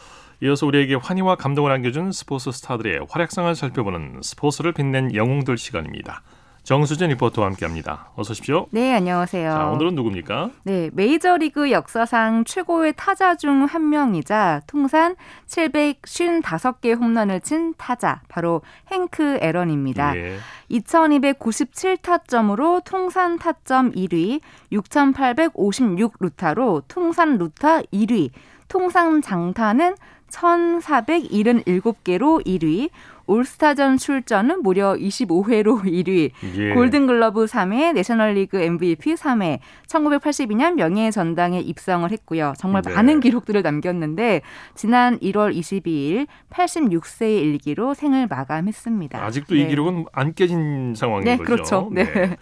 이어서 0.43 0.65
우리에게 0.65 0.95
환희와 0.95 1.35
감동을 1.35 1.71
안겨준 1.71 2.11
스포츠 2.11 2.51
스타들의 2.51 3.05
활약상을 3.09 3.53
살펴보는 3.53 4.21
스포츠를 4.23 4.71
빛낸 4.73 5.13
영웅들 5.13 5.55
시간입니다. 5.57 6.23
정수진 6.63 7.09
리포터와 7.09 7.47
함께합니다. 7.47 8.11
어서 8.15 8.31
오십시오. 8.31 8.67
네, 8.71 8.93
안녕하세요. 8.93 9.51
자, 9.51 9.65
오늘은 9.67 9.95
누굽니까? 9.95 10.51
네, 10.63 10.89
메이저리그 10.93 11.71
역사상 11.71 12.43
최고의 12.45 12.93
타자 12.95 13.35
중 13.35 13.65
한 13.65 13.89
명이자 13.89 14.61
통산 14.67 15.15
755개 15.47 16.95
홈런을 16.99 17.41
친 17.41 17.73
타자, 17.77 18.21
바로 18.27 18.61
행크 18.91 19.39
에런입니다. 19.41 20.15
예. 20.17 20.37
2297타점으로 20.69 22.83
통산 22.83 23.37
타점 23.39 23.91
1위, 23.91 24.41
6856 24.71 26.13
루타로 26.19 26.83
통산 26.87 27.37
루타 27.39 27.81
1위, 27.93 28.29
통산 28.67 29.21
장타는 29.21 29.95
1477개로 30.31 32.45
1위, 32.45 32.89
올스타전 33.27 33.97
출전은 33.97 34.61
무려 34.61 34.93
25회로 34.93 35.83
1위, 35.83 36.31
예. 36.57 36.73
골든글러브 36.73 37.45
3회, 37.45 37.93
내셔널리그 37.93 38.57
MVP 38.57 39.13
3회, 39.13 39.59
1982년 39.87 40.73
명예의 40.73 41.11
전당에 41.11 41.59
입성을 41.59 42.09
했고요. 42.11 42.53
정말 42.57 42.81
네. 42.81 42.93
많은 42.93 43.19
기록들을 43.21 43.61
남겼는데 43.61 44.41
지난 44.75 45.17
1월 45.19 45.55
22일 45.55 46.27
86세의 46.49 47.41
일기로 47.41 47.93
생을 47.93 48.27
마감했습니다. 48.27 49.23
아직도 49.23 49.55
네. 49.55 49.61
이 49.61 49.67
기록은 49.67 50.05
안 50.11 50.33
깨진 50.33 50.93
상황인 50.95 51.25
네, 51.25 51.37
거죠. 51.37 51.45
그렇죠. 51.45 51.89
네. 51.91 52.35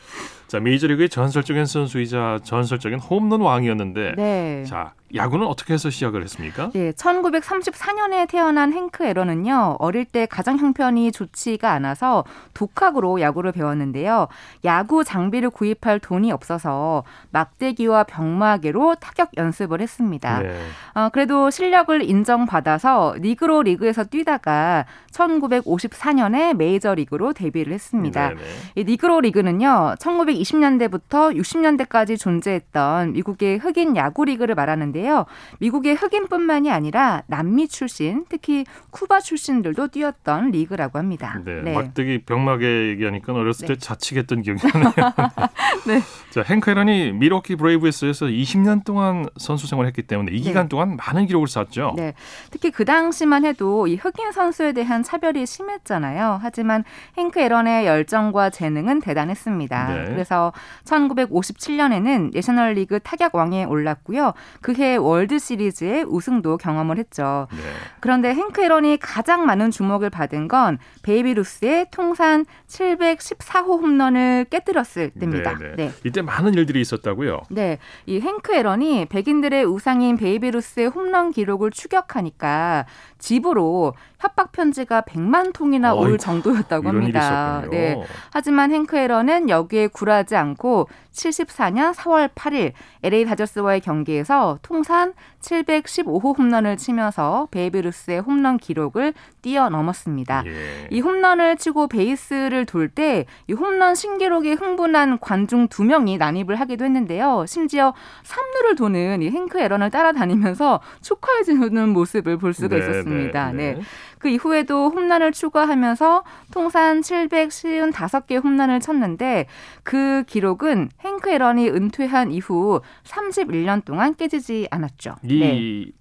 자, 0.48 0.60
메이저리그의 0.60 1.10
전설적인 1.10 1.66
선수이자 1.66 2.40
전설적인 2.44 3.00
홈런 3.00 3.42
왕이었는데 3.42 4.14
네. 4.16 4.64
자, 4.66 4.94
야구는 5.16 5.48
어떻게 5.48 5.74
해서 5.74 5.90
시작을 5.90 6.24
했습니까? 6.24 6.70
네, 6.74 6.92
1934년에 6.92 8.28
태어난 8.30 8.74
행크 8.74 9.04
에런은요, 9.04 9.78
어릴 9.80 10.06
때 10.06 10.26
가정 10.26 10.58
형편이 10.58 11.12
좋지가 11.12 11.72
않아서 11.72 12.24
독학으로 12.54 13.22
야구를 13.22 13.52
배웠는데요. 13.52 14.28
야구 14.66 15.04
장비를 15.04 15.50
구입할 15.50 16.00
돈이 16.00 16.32
없어서 16.32 17.04
막대기와 17.32 18.04
병마개로 18.04 18.96
타격 18.96 19.32
연습을 19.38 19.82
했습니다. 19.82 20.40
네. 20.40 20.56
어, 20.94 21.10
그래도 21.10 21.50
실력을 21.50 22.04
인정받아서 22.04 23.16
니그로 23.18 23.64
리그에서 23.64 24.04
뛰다가 24.04 24.86
1954년에 25.12 26.56
메이저 26.56 26.94
리그로 26.94 27.34
데뷔를 27.34 27.74
했습니다. 27.74 28.30
네네. 28.30 28.42
이 28.76 28.84
니그로 28.84 29.22
리그는요, 29.22 29.96
1920년대부터 30.00 31.36
60년대까지 31.36 32.20
존재했던 32.20 33.14
미국의 33.14 33.58
흑인 33.58 33.96
야구 33.96 34.26
리그를 34.26 34.54
말하는데 34.56 34.99
요. 35.08 35.26
미국의 35.60 35.96
흑인뿐만이 35.96 36.72
아니라 36.72 37.24
남미 37.28 37.68
출신, 37.68 38.26
특히 38.30 38.66
쿠바 38.92 39.20
출신들도 39.22 39.88
뛰었던 39.90 40.52
리그라고 40.52 41.00
합니다. 41.00 41.40
네, 41.46 41.74
막대기 41.74 42.24
병마개 42.26 42.90
얘기하니까 42.90 43.34
어렸을 43.34 43.68
때 43.68 43.74
네. 43.76 43.80
자치기했던 43.80 44.42
기억이 44.42 44.62
나네요. 44.68 44.92
네. 45.88 46.02
자, 46.32 46.44
행크 46.44 46.70
에런이 46.72 47.14
밀워키 47.14 47.56
브레이브스에서 47.56 48.28
20년 48.28 48.84
동안 48.84 49.26
선수 49.38 49.68
생활했기 49.68 50.04
때문에 50.04 50.32
이 50.32 50.38
네. 50.38 50.42
기간 50.42 50.70
동안 50.70 50.98
많은 50.98 51.26
기록을 51.28 51.48
쌓았죠. 51.48 51.94
네. 51.96 52.14
특히 52.52 52.72
그 52.72 52.86
당시만 52.86 53.46
해도 53.46 53.88
이 53.88 53.96
흑인 53.96 54.32
선수에 54.32 54.74
대한 54.74 55.04
차별이 55.04 55.46
심했잖아요. 55.46 56.40
하지만 56.42 56.84
행크 57.18 57.40
에런의 57.40 57.86
열정과 57.86 58.50
재능은 58.50 59.00
대단했습니다. 59.02 59.88
네. 59.94 60.06
그래서 60.06 60.54
1957년에는 60.86 62.32
내셔널리그 62.34 63.00
타격 63.00 63.36
왕에 63.36 63.66
올랐고요. 63.66 64.34
그해 64.62 64.89
월드 64.98 65.40
시리즈의 65.40 66.04
우승도 66.04 66.58
경험을 66.58 66.98
했죠. 66.98 67.48
네. 67.52 67.58
그런데 68.00 68.34
행크 68.34 68.62
에런이 68.64 68.98
가장 68.98 69.46
많은 69.46 69.72
주목을 69.72 70.10
받은 70.10 70.48
건 70.48 70.78
베이비 71.04 71.34
루스의 71.34 71.88
통산 71.92 72.46
714호 72.68 73.82
홈런을 73.82 74.46
깨뜨렸을 74.50 75.12
때입니다. 75.12 75.58
네, 75.58 75.70
네. 75.70 75.76
네. 75.76 75.92
이때 76.04 76.22
많은 76.22 76.54
일들이 76.54 76.82
있었다고요. 76.82 77.42
네, 77.50 77.78
이 78.06 78.20
행크 78.20 78.54
에런이 78.54 79.06
백인들의 79.06 79.66
우상인 79.66 80.18
베이비 80.18 80.52
루스의 80.52 80.88
홈런 80.88 81.32
기록을 81.32 81.72
추격하니까 81.72 82.86
집으로 83.18 83.94
협박 84.20 84.52
편지가 84.52 85.02
100만 85.02 85.54
통이나 85.54 85.94
어이구, 85.94 86.12
올 86.12 86.18
정도였다고 86.18 86.90
합니다. 86.90 87.64
네. 87.72 88.02
하지만 88.32 88.72
행크 88.72 88.98
에런은 88.98 89.50
여기에 89.50 89.88
굴하지 89.88 90.36
않고 90.36 90.90
74년 91.14 91.94
4월 91.94 92.30
8일 92.34 92.74
LA 93.04 93.26
다저스와의 93.26 93.82
경기에서 93.82 94.60
통산 94.62 95.14
715호 95.42 96.38
홈런을 96.38 96.78
치면서 96.78 97.48
베이비 97.52 97.82
루스의 97.82 98.20
홈런 98.20 98.58
기록을 98.58 99.14
뛰어넘었습니다. 99.42 100.44
예. 100.46 100.88
이 100.92 101.00
홈런을 101.00 101.56
치고 101.58 101.88
베이스를 101.88 102.66
돌 102.66 102.90
때 102.90 103.26
이 103.48 103.54
홈런 103.54 103.96
신기록에 103.96 104.54
흥분한 104.54 105.20
관중 105.20 105.68
두 105.68 105.84
명이 105.84 106.18
난입을 106.18 106.60
하기도 106.60 106.86
했는데요. 106.86 107.46
심지어 107.48 107.94
3루를 108.24 108.78
도는 108.78 109.22
이 109.22 109.30
행크 109.30 109.60
에런을 109.60 109.90
따라다니면서 109.90 110.80
축하해 111.02 111.44
주는 111.44 111.90
모습을 111.90 112.38
볼 112.38 112.54
수가 112.54 112.76
네, 112.76 112.82
있었습니다. 112.82 113.52
네, 113.52 113.74
네. 113.76 113.82
네. 114.20 114.30
그 114.30 114.30
이후에도 114.30 114.90
홈런을 114.90 115.32
추가하면서 115.32 116.24
통산 116.52 117.02
755개 117.02 118.44
홈런을 118.44 118.80
쳤는데 118.80 119.48
그 119.84 120.24
기록은 120.28 120.90
행크 121.02 121.30
에런이 121.30 121.70
은퇴한 121.70 122.32
이후 122.32 122.82
31년 123.04 123.86
동안 123.86 124.14
깨지지 124.16 124.68
않았죠. 124.70 125.16
이 125.24 125.40
네. 125.40 125.99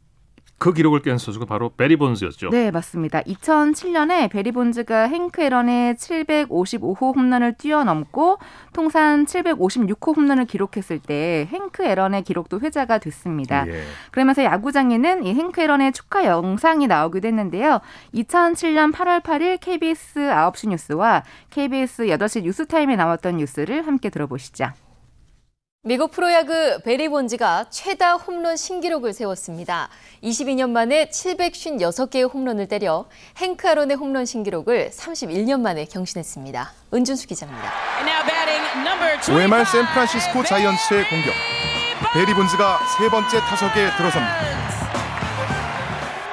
그 0.59 0.73
기록을 0.73 1.03
깬 1.03 1.19
선수가 1.19 1.47
바로 1.47 1.71
베리 1.71 1.97
본즈였죠. 1.97 2.51
네, 2.51 2.73
맞습니다. 2.73 3.23
2007년에 3.23 4.29
베리 4.29 4.51
본즈가 4.51 5.05
행크 5.05 5.41
에런의 5.41 5.95
755호 5.95 7.15
홈런을 7.15 7.55
뛰어넘고 7.55 8.39
통산 8.73 9.25
756호 9.25 10.17
홈런을 10.17 10.47
기록했을 10.47 10.99
때 10.99 11.49
행크 11.53 11.85
에런의 11.85 12.25
기록도 12.25 12.59
회자가 12.61 12.99
됐습니다. 12.99 13.69
예. 13.69 13.83
그러면서 14.11 14.43
야구장에는 14.43 15.25
이 15.25 15.35
행크 15.35 15.61
에런의 15.61 15.93
축하 15.93 16.25
영상이 16.27 16.89
나오기도 16.89 17.29
했는데요. 17.29 17.81
2007년 18.15 18.93
8월 18.93 19.23
8일 19.23 19.61
KBS 19.61 20.19
9시 20.19 20.71
뉴스와 20.71 21.23
KBS 21.51 22.07
8시 22.07 22.43
뉴스타임에 22.43 22.97
나왔던 22.97 23.37
뉴스를 23.37 23.87
함께 23.87 24.11
들어보시죠. 24.11 24.73
미국 25.89 26.11
프로야구 26.11 26.81
베리 26.85 27.09
본즈가 27.09 27.71
최다 27.71 28.17
홈런 28.17 28.59
신기록을 28.59 29.15
세웠습니다. 29.15 29.89
22년 30.23 30.69
만에 30.69 31.09
756개의 31.09 32.31
홈런을 32.31 32.69
때려 32.69 33.07
행크 33.39 33.67
아론의 33.67 33.97
홈런 33.97 34.27
신기록을 34.27 34.91
31년 34.91 35.63
만에 35.63 35.87
경신했습니다. 35.87 36.73
은준수 36.93 37.27
기자입니다. 37.27 37.73
네. 38.05 38.13
5회 39.33 39.47
말 39.47 39.65
샌프란시스코 39.65 40.45
자이언츠의 40.45 41.09
공격. 41.09 41.33
베리 42.13 42.35
본즈가 42.35 42.81
세 42.99 43.09
번째 43.09 43.41
타석에 43.41 43.97
들어섭니다. 43.97 44.37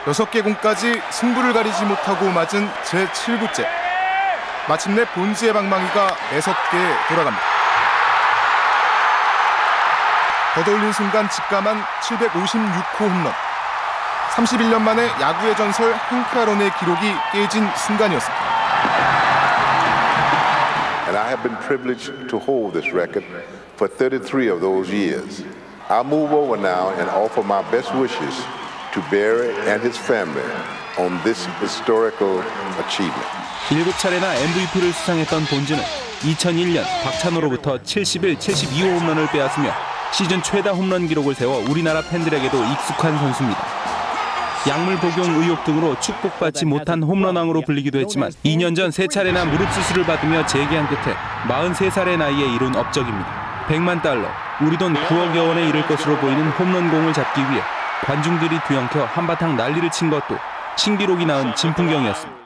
여섯 0.05 0.29
개 0.31 0.41
공까지 0.41 0.99
승부를 1.11 1.53
가리지 1.53 1.85
못하고 1.85 2.25
맞은 2.25 2.67
제 2.83 3.07
7구째. 3.07 3.65
마침내 4.67 5.05
본즈의 5.05 5.53
방망이가 5.53 6.17
매섭게 6.33 6.77
돌아갑니다. 7.07 7.54
걷어올린 10.55 10.91
순간 10.93 11.29
직감한 11.29 11.83
756호 12.01 13.01
홈런. 13.01 13.33
31년 14.35 14.81
만에 14.81 15.07
야구의 15.19 15.55
전설 15.55 15.93
행크 15.93 16.39
아론의 16.39 16.71
기록이 16.79 17.13
깨진 17.33 17.69
순간이었습니다. 17.75 18.45
and 21.07 21.17
I 21.17 21.29
have 21.29 21.43
been 21.43 21.55
privileged 21.57 22.11
to 22.29 22.39
hold 22.39 22.73
this 22.73 22.91
record 22.91 23.23
for 23.77 23.87
33 23.87 24.47
of 24.49 24.59
those 24.61 24.89
years. 24.89 25.43
I 25.89 26.01
move 26.03 26.31
over 26.33 26.57
now 26.57 26.89
and 26.97 27.09
offer 27.09 27.43
my 27.43 27.61
best 27.69 27.93
wishes 27.93 28.33
to 28.93 29.01
Barry 29.11 29.53
and 29.69 29.81
his 29.83 29.97
family 29.97 30.43
on 30.97 31.21
this 31.23 31.45
historical 31.61 32.41
achievement. 32.79 33.27
7차례나 33.69 34.35
MVP를 34.35 34.93
수상했던 34.93 35.45
본즈는 35.45 35.83
2001년 36.21 36.83
박찬호로부터 37.03 37.83
71, 37.83 38.35
72호 38.35 38.99
홈런을 38.99 39.27
빼앗으며 39.27 39.94
시즌 40.17 40.41
최다 40.41 40.71
홈런 40.71 41.07
기록을 41.07 41.35
세워 41.35 41.57
우리나라 41.69 42.01
팬들에게도 42.01 42.57
익숙한 42.63 43.17
선수입니다. 43.17 43.61
약물 44.67 44.95
복용 44.97 45.25
의혹 45.41 45.63
등으로 45.63 45.99
축복받지 45.99 46.65
못한 46.65 47.03
홈런왕으로 47.03 47.61
불리기도 47.61 47.99
했지만 47.99 48.31
2년 48.43 48.75
전 48.75 48.91
세 48.91 49.07
차례나 49.07 49.45
무릎 49.45 49.69
수술을 49.71 50.05
받으며 50.05 50.45
재기한 50.45 50.87
끝에 50.87 51.13
43살의 51.47 52.17
나이에 52.17 52.55
이룬 52.55 52.75
업적입니다. 52.75 53.65
100만 53.67 54.01
달러, 54.01 54.27
우리 54.61 54.77
돈 54.77 54.93
9억여 54.93 55.47
원에 55.49 55.67
이를 55.67 55.85
것으로 55.87 56.17
보이는 56.17 56.49
홈런공을 56.51 57.13
잡기 57.13 57.41
위해 57.41 57.61
관중들이 58.05 58.57
뒤엉켜 58.67 59.05
한바탕 59.05 59.57
난리를 59.57 59.89
친 59.91 60.09
것도 60.09 60.37
신기록이 60.77 61.25
낳은 61.25 61.55
진풍경이었습니다. 61.55 62.44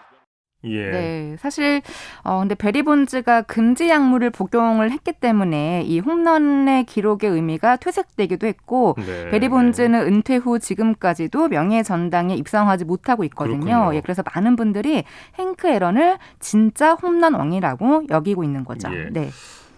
예. 0.66 0.92
네, 0.92 1.36
사실 1.40 1.82
어 2.24 2.40
근데 2.40 2.54
베리 2.54 2.84
본즈가 2.84 3.44
금지 3.44 3.90
약물을 3.90 4.30
복용을 4.32 4.92
했기 4.92 5.14
때문에 5.14 5.84
이 5.86 6.00
홈런의 6.00 6.86
기록의 6.86 7.30
의미가 7.30 7.78
퇴색되기도 7.78 8.46
했고 8.46 8.96
네. 8.98 9.30
베리 9.30 9.48
본즈는 9.48 10.02
은퇴 10.02 10.36
후 10.36 10.60
지금까지도 10.60 11.48
명예 11.48 11.82
전당에 11.82 12.36
입성하지 12.36 12.84
못하고 12.86 13.24
있거든요. 13.26 13.60
그렇군요. 13.60 13.96
예, 13.96 14.02
그래서 14.02 14.22
많은 14.36 14.58
분들이 14.58 15.06
행크 15.36 15.68
에런을 15.68 16.18
진짜 16.40 16.94
홈런 16.94 17.36
왕이라고 17.36 18.04
여기고 18.10 18.44
있는 18.44 18.66
거죠. 18.66 18.90
예. 18.94 19.10
네. 19.12 19.30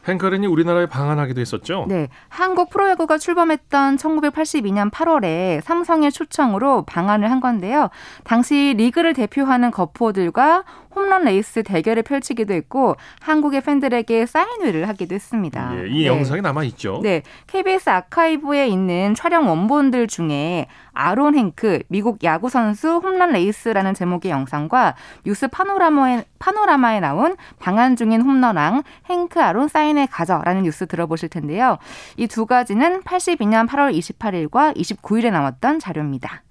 행크 0.08 0.31
에런이 0.31 0.48
우리나라에 0.48 0.88
방한하기도 0.88 1.42
했었죠. 1.42 1.86
네. 1.88 2.10
한국 2.30 2.70
프로야구가 2.70 3.18
출범했던 3.18 3.98
1982년 3.98 4.92
8월에 4.92 5.62
삼성의 5.62 6.12
초청으로 6.12 6.84
방한을 6.86 7.30
한 7.30 7.40
건데요. 7.40 7.90
당시 8.24 8.74
리그를 8.78 9.14
대표하는 9.14 9.72
거포들과 9.72 10.64
홈런 10.96 11.24
레이스 11.24 11.62
대결을 11.64 12.04
펼치기도 12.04 12.54
했고 12.54 12.96
한국의 13.22 13.62
팬들에게 13.62 14.26
사인회를 14.26 14.88
하기도 14.90 15.14
했습니다. 15.16 15.72
예, 15.78 15.88
이 15.88 16.02
네. 16.02 16.08
영상이 16.08 16.42
남아 16.42 16.64
있죠. 16.66 17.00
네, 17.04 17.22
KBS 17.48 17.90
아카이브에 17.90 18.68
있는 18.68 19.14
촬영 19.16 19.48
원본들 19.48 20.08
중에 20.08 20.66
아론 20.94 21.36
행크 21.36 21.84
미국 21.88 22.24
야구 22.24 22.50
선수 22.50 22.98
홈런 22.98 23.32
레이스라는 23.32 23.94
제목의 23.94 24.32
영상과 24.32 24.96
뉴스 25.26 25.48
파노라마에 25.48 26.26
파노라마에 26.40 27.00
나온 27.00 27.36
방한 27.60 27.96
중인 27.96 28.22
홈런왕 28.22 28.84
행크 29.10 29.40
아론 29.40 29.68
사인회 29.68 30.08
가져라는 30.08 30.64
뉴스 30.64 30.88
들어보실 30.88 31.30
텐데요. 31.30 31.78
이 32.18 32.28
두 32.32 32.46
가지는 32.46 33.02
82년 33.02 33.68
8월 33.68 33.94
28일과 33.98 34.74
29일에 34.78 35.32
나왔던 35.32 35.80
자료입니다. 35.80 36.44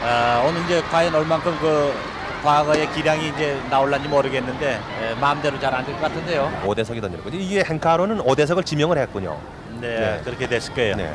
아, 0.00 0.44
오늘 0.48 0.62
이제 0.64 0.80
과연 0.82 1.12
얼만큼 1.14 1.52
그 1.60 1.92
과거의 2.42 2.90
기량이 2.92 3.28
이제 3.28 3.60
나올란지 3.70 4.08
모르겠는데 4.08 4.80
에, 5.00 5.14
마음대로 5.20 5.58
잘 5.60 5.74
안 5.74 5.84
될 5.84 5.94
것 5.94 6.02
같은데요. 6.02 6.50
오대석이 6.64 7.00
던지는 7.00 7.22
거죠. 7.24 7.36
이게 7.36 7.62
행크 7.64 7.93
아론은 7.93 8.18
오대석을 8.18 8.64
지명을 8.64 8.98
했군요. 8.98 9.36
네, 9.80 9.88
네. 9.88 10.20
그렇게 10.24 10.46
됐을 10.48 10.72
거예요. 10.74 10.96
네. 10.96 11.12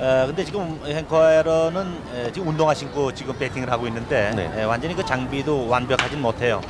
어, 0.00 0.24
근데 0.26 0.44
지금 0.44 0.78
행커에러는 0.86 1.98
에, 2.14 2.32
지금 2.32 2.48
운동화 2.48 2.74
신고 2.74 3.12
지금 3.12 3.36
배팅을 3.38 3.70
하고 3.70 3.86
있는데 3.86 4.30
네. 4.36 4.50
에, 4.60 4.64
완전히 4.64 4.94
그 4.94 5.04
장비도 5.04 5.68
완벽하진 5.68 6.20
못해요. 6.20 6.60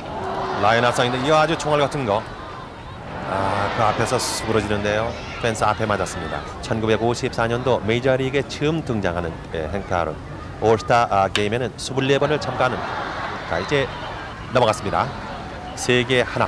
라인 0.61 0.83
합상인데 0.83 1.19
이거 1.25 1.37
아주 1.37 1.57
총알 1.57 1.79
같은 1.79 2.05
거. 2.05 2.23
아, 3.31 3.69
그 3.77 3.83
앞에서 3.83 4.17
수그러지는데요. 4.17 5.11
펜스 5.41 5.63
앞에 5.63 5.85
맞았습니다. 5.85 6.41
1954년도 6.63 7.83
메이저리그에 7.85 8.41
처음 8.47 8.83
등장하는 8.83 9.31
예, 9.53 9.67
행크 9.71 9.93
아론. 9.93 10.15
올스타 10.61 11.07
아, 11.11 11.27
게임에는 11.27 11.71
24번을 11.77 12.41
참가하는. 12.41 12.77
자, 13.49 13.59
이제 13.59 13.87
넘어갔습니다. 14.53 15.07
세 15.75 16.03
개 16.03 16.21
하나. 16.21 16.47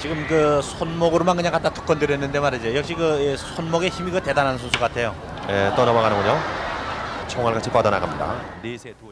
지금 0.00 0.26
그 0.28 0.60
손목으로만 0.60 1.36
그냥 1.36 1.52
갖다 1.52 1.70
툭 1.72 1.86
건드렸는데 1.86 2.38
말이죠. 2.38 2.74
역시 2.74 2.94
그 2.94 3.18
예, 3.22 3.36
손목의 3.36 3.88
힘이 3.90 4.10
그 4.10 4.20
대단한 4.22 4.58
선수 4.58 4.78
같아요. 4.78 5.14
예, 5.48 5.70
또 5.76 5.84
넘어가는군요. 5.86 6.36
총알같이 7.28 7.70
뻗어나갑니다. 7.70 8.34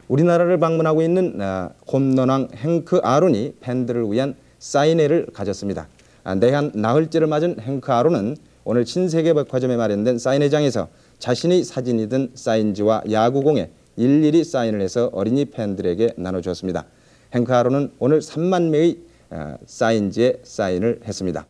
우리나라를 0.07 0.59
방문하고 0.59 1.01
있는 1.01 1.39
아, 1.41 1.69
홈런왕 1.91 2.49
행크 2.55 3.01
아론이 3.03 3.55
팬들을 3.59 4.05
위한 4.11 4.35
사인회를 4.59 5.27
가졌습니다. 5.33 5.87
아, 6.23 6.35
내한 6.35 6.71
나흘째를 6.75 7.25
맞은 7.27 7.57
행크 7.59 7.91
아론은 7.91 8.37
오늘 8.65 8.85
신세계백화점에 8.85 9.75
마련된 9.75 10.19
사인회장에서 10.19 10.89
자신의 11.17 11.63
사진이 11.63 12.07
든 12.09 12.29
사인지와 12.35 13.03
야구공에 13.11 13.71
일일이 13.95 14.43
사인을 14.43 14.81
해서 14.81 15.09
어린이 15.13 15.45
팬들에게 15.45 16.13
나눠주었습니다. 16.17 16.85
행크 17.33 17.53
아론은 17.53 17.93
오늘 17.99 18.19
3만 18.19 18.69
명의 18.69 18.99
아, 19.29 19.57
사인지에 19.65 20.41
사인을 20.43 21.01
했습니다. 21.05 21.47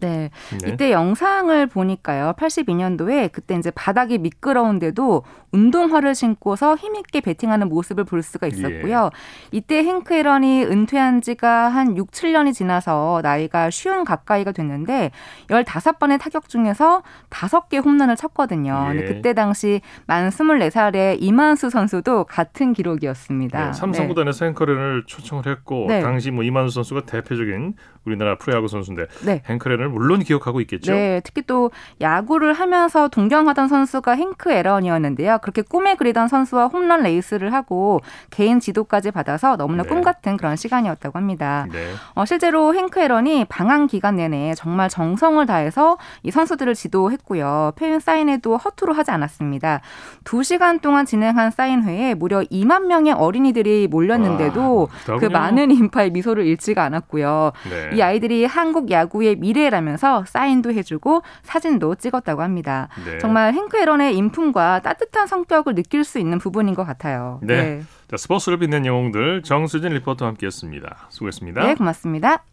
네. 0.00 0.30
네. 0.62 0.72
이때 0.72 0.92
영상을 0.92 1.66
보니까요. 1.66 2.34
82년도에 2.36 3.30
그때 3.32 3.54
이제 3.54 3.70
바닥이 3.70 4.18
미끄러운데도 4.18 5.24
운동화를 5.52 6.14
신고서 6.14 6.76
힘있게 6.76 7.20
배팅하는 7.20 7.68
모습을 7.68 8.04
볼 8.04 8.22
수가 8.22 8.46
있었고요. 8.46 9.10
이때 9.50 9.82
행크 9.82 10.14
에런이 10.14 10.64
은퇴한 10.64 11.20
지가 11.20 11.68
한 11.68 11.96
6, 11.96 12.10
7년이 12.10 12.54
지나서 12.54 13.20
나이가 13.22 13.70
쉬운 13.70 14.04
가까이가 14.04 14.52
됐는데 14.52 15.10
15번의 15.48 16.20
타격 16.20 16.48
중에서 16.48 17.02
5개 17.30 17.84
홈런을 17.84 18.16
쳤거든요. 18.16 18.90
예. 18.90 18.96
근데 18.96 19.14
그때 19.14 19.34
당시 19.34 19.80
만 20.06 20.28
24살의 20.30 21.18
이만수 21.20 21.70
선수도 21.70 22.24
같은 22.24 22.72
기록이었습니다. 22.72 23.66
네, 23.66 23.72
삼성구단에서 23.72 24.44
행커렌을 24.46 25.04
초청을 25.06 25.46
했고 25.46 25.86
네. 25.88 26.00
당시 26.00 26.30
뭐 26.30 26.44
이만수 26.44 26.74
선수가 26.74 27.02
대표적인 27.06 27.74
우리나라 28.06 28.36
프로야구 28.38 28.68
선수인데 28.68 29.06
네. 29.24 29.42
행커렌을 29.46 29.88
물론 29.90 30.20
기억하고 30.22 30.60
있겠죠. 30.62 30.92
네, 30.92 31.20
특히 31.24 31.42
또 31.42 31.70
야구를 32.00 32.52
하면서 32.52 33.08
동경하던 33.08 33.68
선수가 33.68 34.12
행크 34.12 34.50
에런이었는데요. 34.50 35.38
그렇게 35.42 35.62
꿈에 35.62 35.94
그리던 35.94 36.28
선수와 36.28 36.66
홈런 36.66 37.02
레이스를 37.02 37.52
하고 37.52 38.00
개인 38.30 38.60
지도까지 38.60 39.10
받아서 39.10 39.56
너무나 39.56 39.82
네. 39.82 39.88
꿈 39.88 40.02
같은 40.02 40.36
그런 40.36 40.56
시간이었다고 40.56 41.18
합니다. 41.18 41.66
네. 41.72 41.92
어, 42.14 42.24
실제로 42.24 42.74
행크 42.74 43.00
에런이 43.00 43.46
방한 43.48 43.86
기간 43.86 44.16
내내 44.16 44.54
정말 44.54 44.88
정성을 44.88 45.44
다해서 45.46 45.98
이 46.22 46.30
선수들을 46.30 46.74
지도했고요. 46.74 47.72
팬 47.76 47.98
사인회도 47.98 48.56
허투루 48.56 48.92
하지 48.92 49.10
않았습니다. 49.10 49.80
두 50.24 50.42
시간 50.42 50.80
동안 50.80 51.06
진행한 51.06 51.50
사인회에 51.50 52.14
무려 52.14 52.40
2만 52.42 52.86
명의 52.86 53.12
어린이들이 53.12 53.88
몰렸는데도 53.88 54.88
와, 55.08 55.18
그. 55.18 55.26
많은 55.26 55.70
인파에 55.70 56.10
미소를 56.10 56.44
잃지가 56.46 56.82
않았고요. 56.84 57.52
네. 57.70 57.96
이 57.96 58.02
아이들이 58.02 58.44
한국 58.44 58.90
야구의 58.90 59.36
미래라 59.36 59.79
면서 59.80 60.24
사인도 60.26 60.72
해주고 60.72 61.22
사진도 61.42 61.94
찍었다고 61.94 62.42
합니다. 62.42 62.88
네. 63.04 63.18
정말 63.18 63.52
행크 63.54 63.78
에런의 63.78 64.16
인품과 64.16 64.80
따뜻한 64.80 65.26
성격을 65.26 65.74
느낄 65.74 66.04
수 66.04 66.18
있는 66.18 66.38
부분인 66.38 66.74
것 66.74 66.84
같아요. 66.84 67.40
네. 67.42 67.82
자, 68.10 68.16
스포츠를 68.16 68.58
빛낸 68.58 68.86
영웅들 68.86 69.42
정수진 69.42 69.92
리포터와 69.92 70.30
함께했습니다. 70.30 71.06
수고했습니다. 71.10 71.62
네, 71.62 71.74
고맙습니다. 71.74 72.44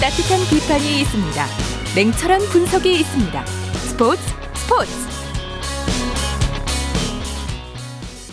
따뜻한 0.00 0.38
비판이 0.50 1.00
있습니다. 1.00 1.46
냉철한 1.96 2.40
분석이 2.52 3.00
있습니다. 3.00 3.46
스포츠 3.46 4.22
스포츠 4.54 5.05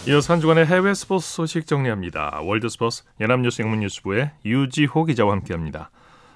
이어서 0.07 0.33
한 0.33 0.41
주간의 0.41 0.65
해외 0.65 0.93
스포츠 0.93 1.25
소식 1.25 1.65
정리합니다. 1.65 2.41
월드스포츠 2.43 3.03
연합뉴스 3.21 3.61
영문뉴스부의 3.61 4.31
유지호 4.45 5.05
기자와 5.05 5.31
함께합니다. 5.31 5.91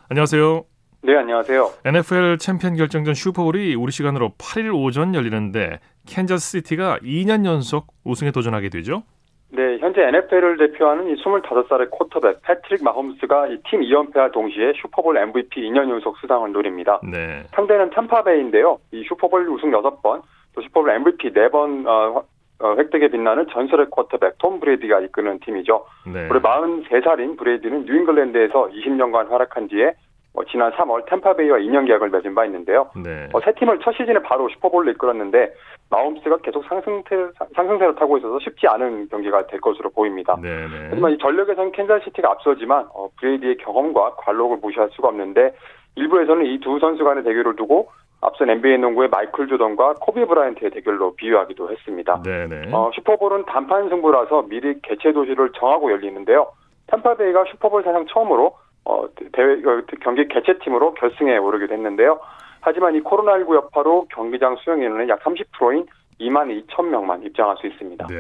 안녕하세요. 0.10 0.64
네, 1.04 1.16
안녕하세요. 1.18 1.70
NFL 1.86 2.38
챔피언 2.40 2.76
결정전 2.76 3.14
슈퍼볼이 3.14 3.76
우리 3.76 3.92
시간으로 3.92 4.32
8일 4.38 4.74
오전 4.74 5.14
열리는데 5.14 5.80
캔자스 6.08 6.60
시티가 6.60 7.00
2년 7.00 7.46
연속 7.46 7.88
우승에 8.06 8.32
도전하게 8.32 8.70
되죠. 8.70 9.04
네, 9.50 9.78
현재 9.80 10.02
NFL을 10.02 10.58
대표하는 10.58 11.10
이 11.10 11.22
25살의 11.22 11.90
쿼터백 11.92 12.42
패트릭 12.44 12.84
마홈스가 12.84 13.48
이 13.48 13.60
팀 13.70 13.82
2연패와 13.82 14.32
동시에 14.34 14.74
슈퍼볼 14.82 15.18
MVP 15.18 15.62
2년 15.62 15.90
연속 15.90 16.18
수상을 16.20 16.50
노립니다. 16.52 17.00
네. 17.04 17.44
상대는 17.54 17.90
탐파베이인데요. 17.92 18.80
이 18.92 19.04
슈퍼볼 19.08 19.48
우승 19.50 19.72
6번, 19.72 20.22
또 20.54 20.62
슈퍼볼 20.62 20.90
MVP 20.90 21.32
4번 21.34 21.86
어, 21.88 22.20
어, 22.20 22.24
획득에 22.62 23.10
빛나는 23.10 23.48
전설의 23.52 23.90
쿼터백 23.90 24.38
톰 24.40 24.60
브레이디가 24.60 25.00
이끄는 25.02 25.40
팀이죠. 25.40 25.86
네. 26.12 26.28
올해 26.30 26.40
43살인 26.40 27.38
브레이디는 27.38 27.86
뉴잉글랜드에서 27.86 28.70
20년간 28.70 29.30
활약한 29.30 29.68
뒤에 29.68 29.94
어, 30.34 30.44
지난 30.46 30.72
3월 30.74 31.06
템파베이와 31.08 31.58
2년 31.58 31.88
계약을 31.88 32.10
맺은 32.10 32.36
바 32.36 32.46
있는데요. 32.46 32.90
네. 33.04 33.28
어, 33.34 33.40
새 33.42 33.54
팀을 33.54 33.80
첫 33.84 33.94
시즌에 33.94 34.20
바로 34.22 34.48
슈퍼볼로 34.50 34.92
이끌었는데 34.92 35.54
마홈스가 35.90 36.38
계속 36.38 36.64
상승세, 36.66 37.16
상승세로 37.56 37.96
타고 37.96 38.18
있어서 38.18 38.38
쉽지 38.40 38.68
않은 38.68 39.08
경기가 39.10 39.48
될 39.48 39.60
것으로 39.62 39.90
보입니다. 39.90 40.38
네, 40.42 40.50
네. 40.68 40.88
하지만 40.90 41.14
이 41.14 41.18
전력에서는 41.18 41.72
캔자스시티가 41.72 42.30
앞서지만 42.30 42.88
어, 42.94 43.10
브레이디의 43.20 43.58
경험과 43.58 44.16
관록을 44.18 44.58
무시할 44.62 44.90
수가 44.92 45.08
없는데 45.08 45.56
일부에서는 45.96 46.46
이 46.46 46.60
두 46.60 46.78
선수 46.80 47.04
간의 47.04 47.24
대결을 47.24 47.56
두고 47.56 47.90
앞선 48.28 48.50
NBA 48.50 48.78
농구의 48.80 49.10
마이클 49.10 49.48
조던과 49.48 49.96
코비 50.02 50.26
브라이언트의 50.26 50.72
대결로 50.72 51.16
비유하기도 51.16 51.72
했습니다. 51.72 52.22
네, 52.24 52.48
네. 52.48 52.70
어, 52.72 52.92
슈퍼볼은 52.94 53.46
단판 53.46 53.90
승부라서 53.90 54.44
미리 54.50 54.80
개최 54.82 55.12
도시를 55.14 55.52
정하고 55.58 55.92
열리는데요. 55.92 56.52
탐파베이가 56.88 57.46
슈퍼볼 57.52 57.84
사상 57.84 58.06
처음으로 58.08 58.56
어, 58.86 59.06
대회 59.34 59.54
어, 59.66 59.82
경기 60.02 60.28
개최팀으로 60.28 60.94
결승에 60.94 61.38
오르게 61.38 61.68
됐는데요. 61.68 62.20
하지만 62.62 62.96
이 62.96 63.02
코로나19 63.02 63.56
여파로 63.56 64.08
경기장 64.14 64.58
수용 64.58 64.82
인원의 64.82 65.10
약 65.10 65.20
30%인 65.24 65.86
2만 66.20 66.66
2천 66.68 66.86
명만 66.88 67.22
입장할 67.24 67.58
수 67.58 67.68
있습니다. 67.68 68.08
네. 68.08 68.16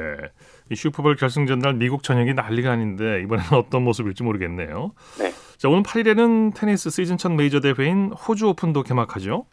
이 0.69 0.75
슈퍼볼 0.75 1.15
결승 1.15 1.47
전 1.47 1.59
날 1.59 1.73
미국 1.73 2.03
전역이 2.03 2.33
난리가 2.33 2.71
아닌데 2.71 3.21
이번에는 3.23 3.49
어떤 3.57 3.83
모습일지 3.83 4.23
모르겠네요. 4.23 4.91
네. 5.19 5.31
자, 5.57 5.69
오늘 5.69 5.81
8일에는 5.83 6.53
테니스 6.55 6.91
시즌 6.91 7.17
첫 7.17 7.31
메이저 7.31 7.59
대회인 7.59 8.11
호주 8.11 8.49
오픈도 8.49 8.83
개막하죠. 8.83 9.45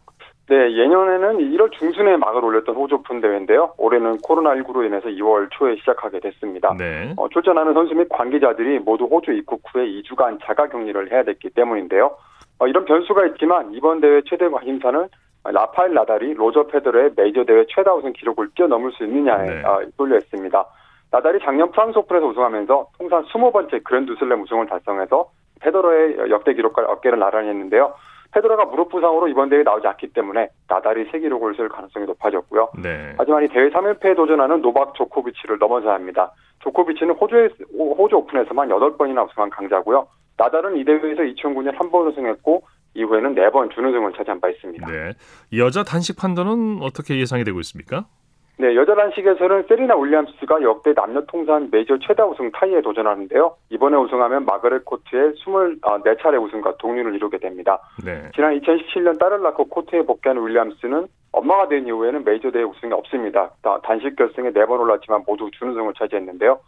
네, 0.46 0.76
예년에는 0.76 1.38
1월 1.38 1.72
중순에 1.72 2.18
막을 2.18 2.44
올렸던 2.44 2.74
호주 2.74 2.96
오픈 2.96 3.20
대회인데요. 3.22 3.72
올해는 3.78 4.18
코로나19로 4.18 4.84
인해서 4.84 5.08
2월 5.08 5.48
초에 5.50 5.76
시작하게 5.76 6.20
됐습니다. 6.20 6.74
네. 6.78 7.14
어, 7.16 7.28
출전하는 7.30 7.72
선수 7.72 7.94
및 7.94 8.08
관계자들이 8.10 8.80
모두 8.80 9.04
호주 9.04 9.32
입국 9.32 9.62
후에 9.72 9.86
2주간 9.86 10.38
자가 10.44 10.68
격리를 10.68 11.10
해야 11.10 11.22
됐기 11.22 11.50
때문인데요. 11.50 12.14
어, 12.58 12.66
이런 12.66 12.84
변수가 12.84 13.26
있지만 13.28 13.72
이번 13.72 14.02
대회 14.02 14.20
최대 14.26 14.48
관심사는 14.48 15.08
라파엘 15.44 15.94
나달이 15.94 16.34
로저 16.34 16.66
페더러의 16.66 17.12
메이저 17.16 17.44
대회 17.44 17.64
최다 17.68 17.94
우승 17.94 18.12
기록을 18.12 18.50
뛰어넘을 18.54 18.92
수 18.92 19.04
있느냐에 19.04 19.46
네. 19.46 19.62
어, 19.64 19.80
쏠려 19.96 20.18
있습니다. 20.18 20.64
나달이 21.10 21.38
작년 21.42 21.70
프랑스 21.70 21.96
오픈에서 21.98 22.26
우승하면서 22.26 22.86
통산 22.98 23.24
20번째 23.24 23.82
그랜드슬램 23.82 24.42
우승을 24.42 24.66
달성해서 24.66 25.30
페더러의 25.60 26.30
역대 26.30 26.52
기록과 26.52 26.82
어깨를 26.82 27.18
나란히 27.18 27.48
했는데요. 27.48 27.94
페더러가 28.34 28.64
무릎 28.66 28.88
부상으로 28.90 29.28
이번 29.28 29.48
대회에 29.48 29.62
나오지 29.62 29.86
않기 29.86 30.08
때문에 30.12 30.48
나달이 30.68 31.08
새 31.12 31.20
기록을 31.20 31.54
세울 31.54 31.68
가능성이 31.68 32.04
높아졌고요. 32.06 32.70
네. 32.82 33.14
하지만 33.16 33.44
이 33.44 33.48
대회 33.48 33.70
3연패에 33.70 34.16
도전하는 34.16 34.60
노박 34.60 34.94
조코비치를 34.96 35.58
넘어서야 35.58 35.94
합니다. 35.94 36.32
조코비치는 36.60 37.14
호주에, 37.14 37.48
호주 37.78 38.16
오픈에서만 38.16 38.68
8번이나 38.68 39.28
우승한 39.28 39.50
강자고요. 39.50 40.08
나달은 40.36 40.76
이 40.76 40.84
대회에서 40.84 41.22
2009년 41.22 41.76
한 41.78 41.90
번 41.90 42.08
우승했고 42.08 42.62
이후에는 42.94 43.34
4번 43.36 43.72
준우승을 43.72 44.12
차지한 44.16 44.40
바 44.40 44.48
있습니다. 44.48 44.86
네. 44.86 45.12
여자 45.56 45.84
단식 45.84 46.16
판도는 46.16 46.78
어떻게 46.82 47.18
예상이 47.18 47.44
되고 47.44 47.60
있습니까? 47.60 48.06
네, 48.56 48.76
여자 48.76 48.94
단식에서는 48.94 49.64
세리나 49.68 49.96
윌리엄스가 49.96 50.62
역대 50.62 50.94
남녀 50.94 51.20
통산 51.22 51.68
메이저 51.72 51.98
최다 51.98 52.24
우승 52.26 52.52
타이에 52.52 52.80
도전하는데요. 52.82 53.56
이번에 53.70 53.96
우승하면 53.96 54.44
마가렛 54.44 54.84
코트의 54.84 55.32
24차례 55.32 56.40
우승과 56.40 56.76
동률을 56.78 57.16
이루게 57.16 57.38
됩니다. 57.38 57.80
네. 58.04 58.30
지난 58.32 58.56
2017년 58.60 59.18
딸을 59.18 59.42
낳고 59.42 59.64
코트에 59.68 60.02
복귀한 60.02 60.40
윌리엄스는 60.40 61.08
엄마가 61.32 61.66
된 61.66 61.88
이후에는 61.88 62.24
메이저 62.24 62.52
대회 62.52 62.62
우승이 62.62 62.92
없습니다. 62.92 63.50
다- 63.60 63.80
단식 63.82 64.14
결승에 64.14 64.52
4번 64.52 64.78
올랐지만 64.78 65.24
모두 65.26 65.50
준우승을 65.58 65.92
차지했는데요. 65.98 66.60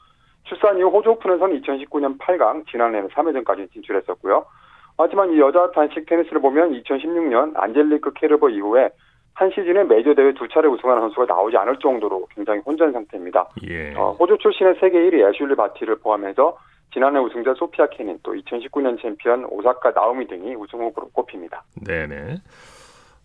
출산 0.43 0.79
이후 0.79 0.89
호주 0.89 1.11
오픈에서는 1.11 1.61
2019년 1.61 2.19
8강, 2.19 2.67
지난해는 2.69 3.11
3회전까지 3.11 3.71
진출했었고요. 3.73 4.45
하지만 4.99 5.31
이 5.33 5.39
여자 5.39 5.71
단식 5.71 6.05
테니스를 6.07 6.41
보면 6.41 6.73
2016년 6.73 7.53
안젤리크 7.55 8.13
케르버 8.15 8.49
이후에 8.49 8.89
한 9.37 9.51
시즌에 9.51 9.85
메이저 9.85 10.15
대회 10.15 10.33
두 10.33 10.49
차례 10.49 10.67
우승하는 10.67 11.03
선수가 11.03 11.27
나오지 11.27 11.59
않을 11.59 11.79
정도로 11.79 12.27
굉장히 12.35 12.61
혼전 12.65 12.91
상태입니다. 12.93 13.47
예. 13.69 13.95
어, 13.95 14.13
호주 14.13 14.39
출신의 14.41 14.77
세계 14.81 14.99
1위 14.99 15.29
애슐리 15.29 15.55
바티를 15.55 15.97
포함해서 15.97 16.57
지난해 16.93 17.19
우승자 17.21 17.53
소피아 17.55 17.89
케닌 17.89 18.19
또 18.23 18.33
2019년 18.33 19.01
챔피언 19.01 19.45
오사카 19.45 19.91
나오미 19.91 20.27
등이 20.29 20.55
우승 20.55 20.81
후보로 20.81 21.11
꼽힙니다. 21.11 21.63
네네. 21.87 22.39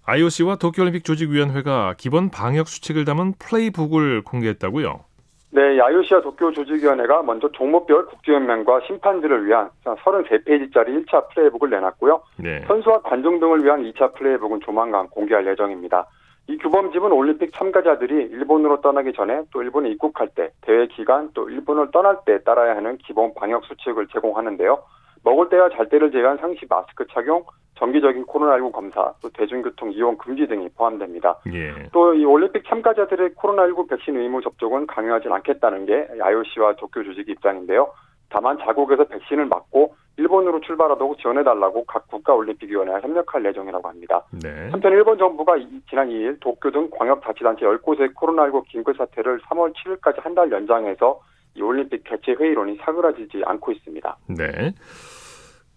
IOC와 0.05 0.57
도쿄올림픽 0.57 1.05
조직위원회가 1.05 1.95
기본 1.97 2.29
방역 2.29 2.67
수칙을 2.67 3.05
담은 3.05 3.35
플레이북을 3.39 4.23
공개했다고요? 4.23 5.05
네, 5.53 5.79
IOC와 5.79 6.21
도쿄 6.21 6.51
조직위원회가 6.51 7.23
먼저 7.23 7.49
종목별 7.51 8.05
국제연맹과 8.05 8.81
심판들을 8.87 9.45
위한 9.45 9.69
33페이지짜리 9.83 11.05
1차 11.05 11.27
플레이북을 11.29 11.69
내놨고요. 11.69 12.21
네. 12.37 12.61
선수와 12.67 13.01
관중 13.01 13.39
등을 13.41 13.63
위한 13.63 13.83
2차 13.83 14.13
플레이북은 14.13 14.61
조만간 14.61 15.09
공개할 15.09 15.45
예정입니다. 15.45 16.07
이 16.47 16.57
규범집은 16.57 17.11
올림픽 17.11 17.53
참가자들이 17.53 18.13
일본으로 18.31 18.79
떠나기 18.81 19.11
전에 19.13 19.43
또 19.51 19.61
일본에 19.61 19.89
입국할 19.89 20.29
때, 20.29 20.51
대회 20.61 20.87
기간 20.87 21.29
또 21.33 21.49
일본을 21.49 21.91
떠날 21.91 22.17
때 22.25 22.41
따라야 22.43 22.75
하는 22.75 22.97
기본 22.97 23.33
방역 23.33 23.65
수칙을 23.65 24.07
제공하는데요. 24.07 24.81
먹을 25.23 25.49
때와 25.49 25.69
잘 25.69 25.89
때를 25.89 26.11
제외한 26.11 26.37
상시 26.37 26.65
마스크 26.69 27.05
착용, 27.11 27.43
정기적인 27.75 28.25
코로나19 28.25 28.71
검사, 28.71 29.13
또 29.21 29.29
대중교통 29.29 29.91
이용 29.91 30.17
금지 30.17 30.47
등이 30.47 30.69
포함됩니다. 30.77 31.37
예. 31.53 31.73
또이 31.91 32.23
올림픽 32.25 32.63
참가자들의 32.67 33.31
코로나19 33.31 33.89
백신 33.89 34.17
의무 34.17 34.41
접종은 34.41 34.87
강요하진 34.87 35.31
않겠다는 35.31 35.85
게 35.85 36.07
IOC와 36.19 36.75
도쿄 36.75 37.03
조직 37.03 37.27
입장인데요. 37.29 37.91
다만 38.29 38.57
자국에서 38.59 39.03
백신을 39.05 39.45
맞고 39.47 39.95
일본으로 40.17 40.61
출발하도록 40.61 41.17
지원해달라고 41.19 41.85
각 41.85 42.07
국가 42.07 42.33
올림픽위원회와 42.33 42.99
협력할 43.01 43.43
예정이라고 43.45 43.87
합니다. 43.89 44.23
네. 44.43 44.69
한편 44.71 44.91
일본 44.91 45.17
정부가 45.17 45.57
이- 45.57 45.81
지난 45.89 46.07
2일 46.09 46.39
도쿄 46.39 46.69
등 46.71 46.89
광역자치단체 46.91 47.65
10곳의 47.65 48.13
코로나19 48.13 48.63
긴급 48.67 48.95
사태를 48.97 49.39
3월 49.41 49.73
7일까지 49.73 50.21
한 50.21 50.35
달 50.35 50.51
연장해서 50.51 51.19
이 51.55 51.61
올림픽 51.61 52.03
개최 52.05 52.33
회의론이 52.39 52.77
사그라지지 52.81 53.41
않고 53.45 53.71
있습니다. 53.73 54.17
네. 54.29 54.71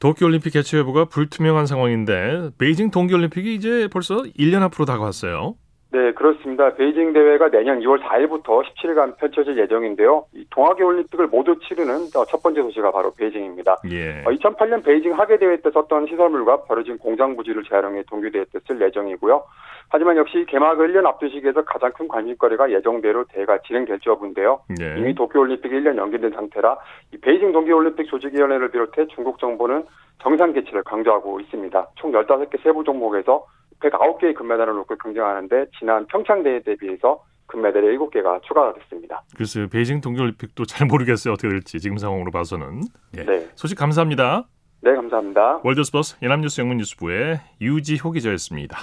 도쿄올림픽 0.05 0.53
개최 0.53 0.77
여부가 0.77 1.07
불투명한 1.07 1.67
상황인데 1.67 2.51
베이징 2.59 2.91
동계올림픽이 2.91 3.55
이제 3.55 3.89
벌써 3.89 4.17
1년 4.39 4.61
앞으로 4.61 4.85
다가왔어요. 4.85 5.55
네, 5.95 6.11
그렇습니다. 6.11 6.75
베이징 6.75 7.13
대회가 7.13 7.49
내년 7.51 7.79
2월 7.79 8.03
4일부터 8.03 8.65
17일간 8.65 9.17
펼쳐질 9.17 9.57
예정인데요. 9.57 10.25
이 10.35 10.45
동아계 10.51 10.83
올림픽을 10.83 11.29
모두 11.29 11.57
치르는 11.61 12.09
어, 12.17 12.25
첫 12.25 12.43
번째 12.43 12.63
도시가 12.63 12.91
바로 12.91 13.13
베이징입니다. 13.17 13.77
예. 13.93 14.25
어, 14.27 14.31
2008년 14.31 14.85
베이징 14.85 15.13
하계 15.17 15.39
대회 15.39 15.57
때 15.61 15.71
썼던 15.71 16.09
시설물과 16.09 16.65
버려진 16.65 16.99
공장 16.99 17.37
부지를 17.37 17.63
재활용해 17.63 18.03
동계 18.11 18.31
대회 18.31 18.45
때 18.45 18.59
쓸 18.67 18.81
예정이고요. 18.81 19.45
하지만 19.91 20.17
역시 20.17 20.45
개막을 20.49 20.93
1년 20.93 21.07
앞두시기에서 21.07 21.63
가장 21.65 21.93
큰 21.93 22.09
관심거리가 22.09 22.73
예정대로 22.73 23.25
대회가 23.29 23.59
진행될지 23.59 24.09
여부인데요. 24.09 24.63
네. 24.77 24.97
이미 24.99 25.15
도쿄올림픽이 25.15 25.73
1년 25.77 25.97
연기된 25.97 26.33
상태라 26.33 26.77
이 27.13 27.19
베이징 27.19 27.53
동계올림픽 27.53 28.09
조직위원회를 28.09 28.73
비롯해 28.73 29.07
중국 29.15 29.39
정부는 29.39 29.85
정상 30.19 30.53
개최를 30.55 30.83
강조하고 30.83 31.39
있습니다. 31.39 31.89
총 31.95 32.11
15개 32.11 32.61
세부 32.65 32.83
종목에서 32.83 33.47
109개의 33.81 34.35
금메달을 34.35 34.75
놓고 34.75 34.97
경쟁하는데 34.97 35.67
지난 35.79 36.07
평창 36.07 36.43
대회 36.43 36.61
대비해서 36.63 37.23
금메달이 37.47 37.99
7개가 37.99 38.43
추가가 38.43 38.73
됐습니다. 38.75 39.23
글쎄요. 39.37 39.69
베이징 39.69 40.01
동계올림픽도 40.01 40.65
잘 40.65 40.87
모르겠어요. 40.87 41.35
어떻게 41.35 41.49
될지 41.49 41.79
지금 41.79 41.99
상황으로 41.99 42.31
봐서는. 42.31 42.83
예. 43.17 43.25
네. 43.25 43.49
소식 43.55 43.77
감사합니다. 43.77 44.45
네, 44.81 44.95
감사합니다. 44.95 45.61
월드스포츠 45.63 46.17
연합뉴스 46.23 46.61
영문뉴스부의 46.61 47.41
유지호 47.61 48.13
기자였습니다. 48.13 48.77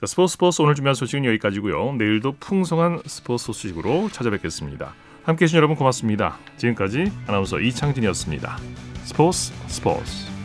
자, 0.00 0.06
스포츠 0.06 0.32
스포츠 0.32 0.62
오늘 0.62 0.74
준비한 0.74 0.94
소식은 0.94 1.24
여기까지고요. 1.24 1.94
내일도 1.94 2.32
풍성한 2.38 3.00
스포츠 3.06 3.46
소식으로 3.46 4.08
찾아뵙겠습니다. 4.08 4.94
함께해 5.24 5.46
주신 5.46 5.56
여러분 5.56 5.74
고맙습니다. 5.74 6.36
지금까지 6.56 7.06
아나운서 7.26 7.58
이창진이었습니다. 7.58 8.56
스포츠 9.04 9.52
스포츠 9.68 10.35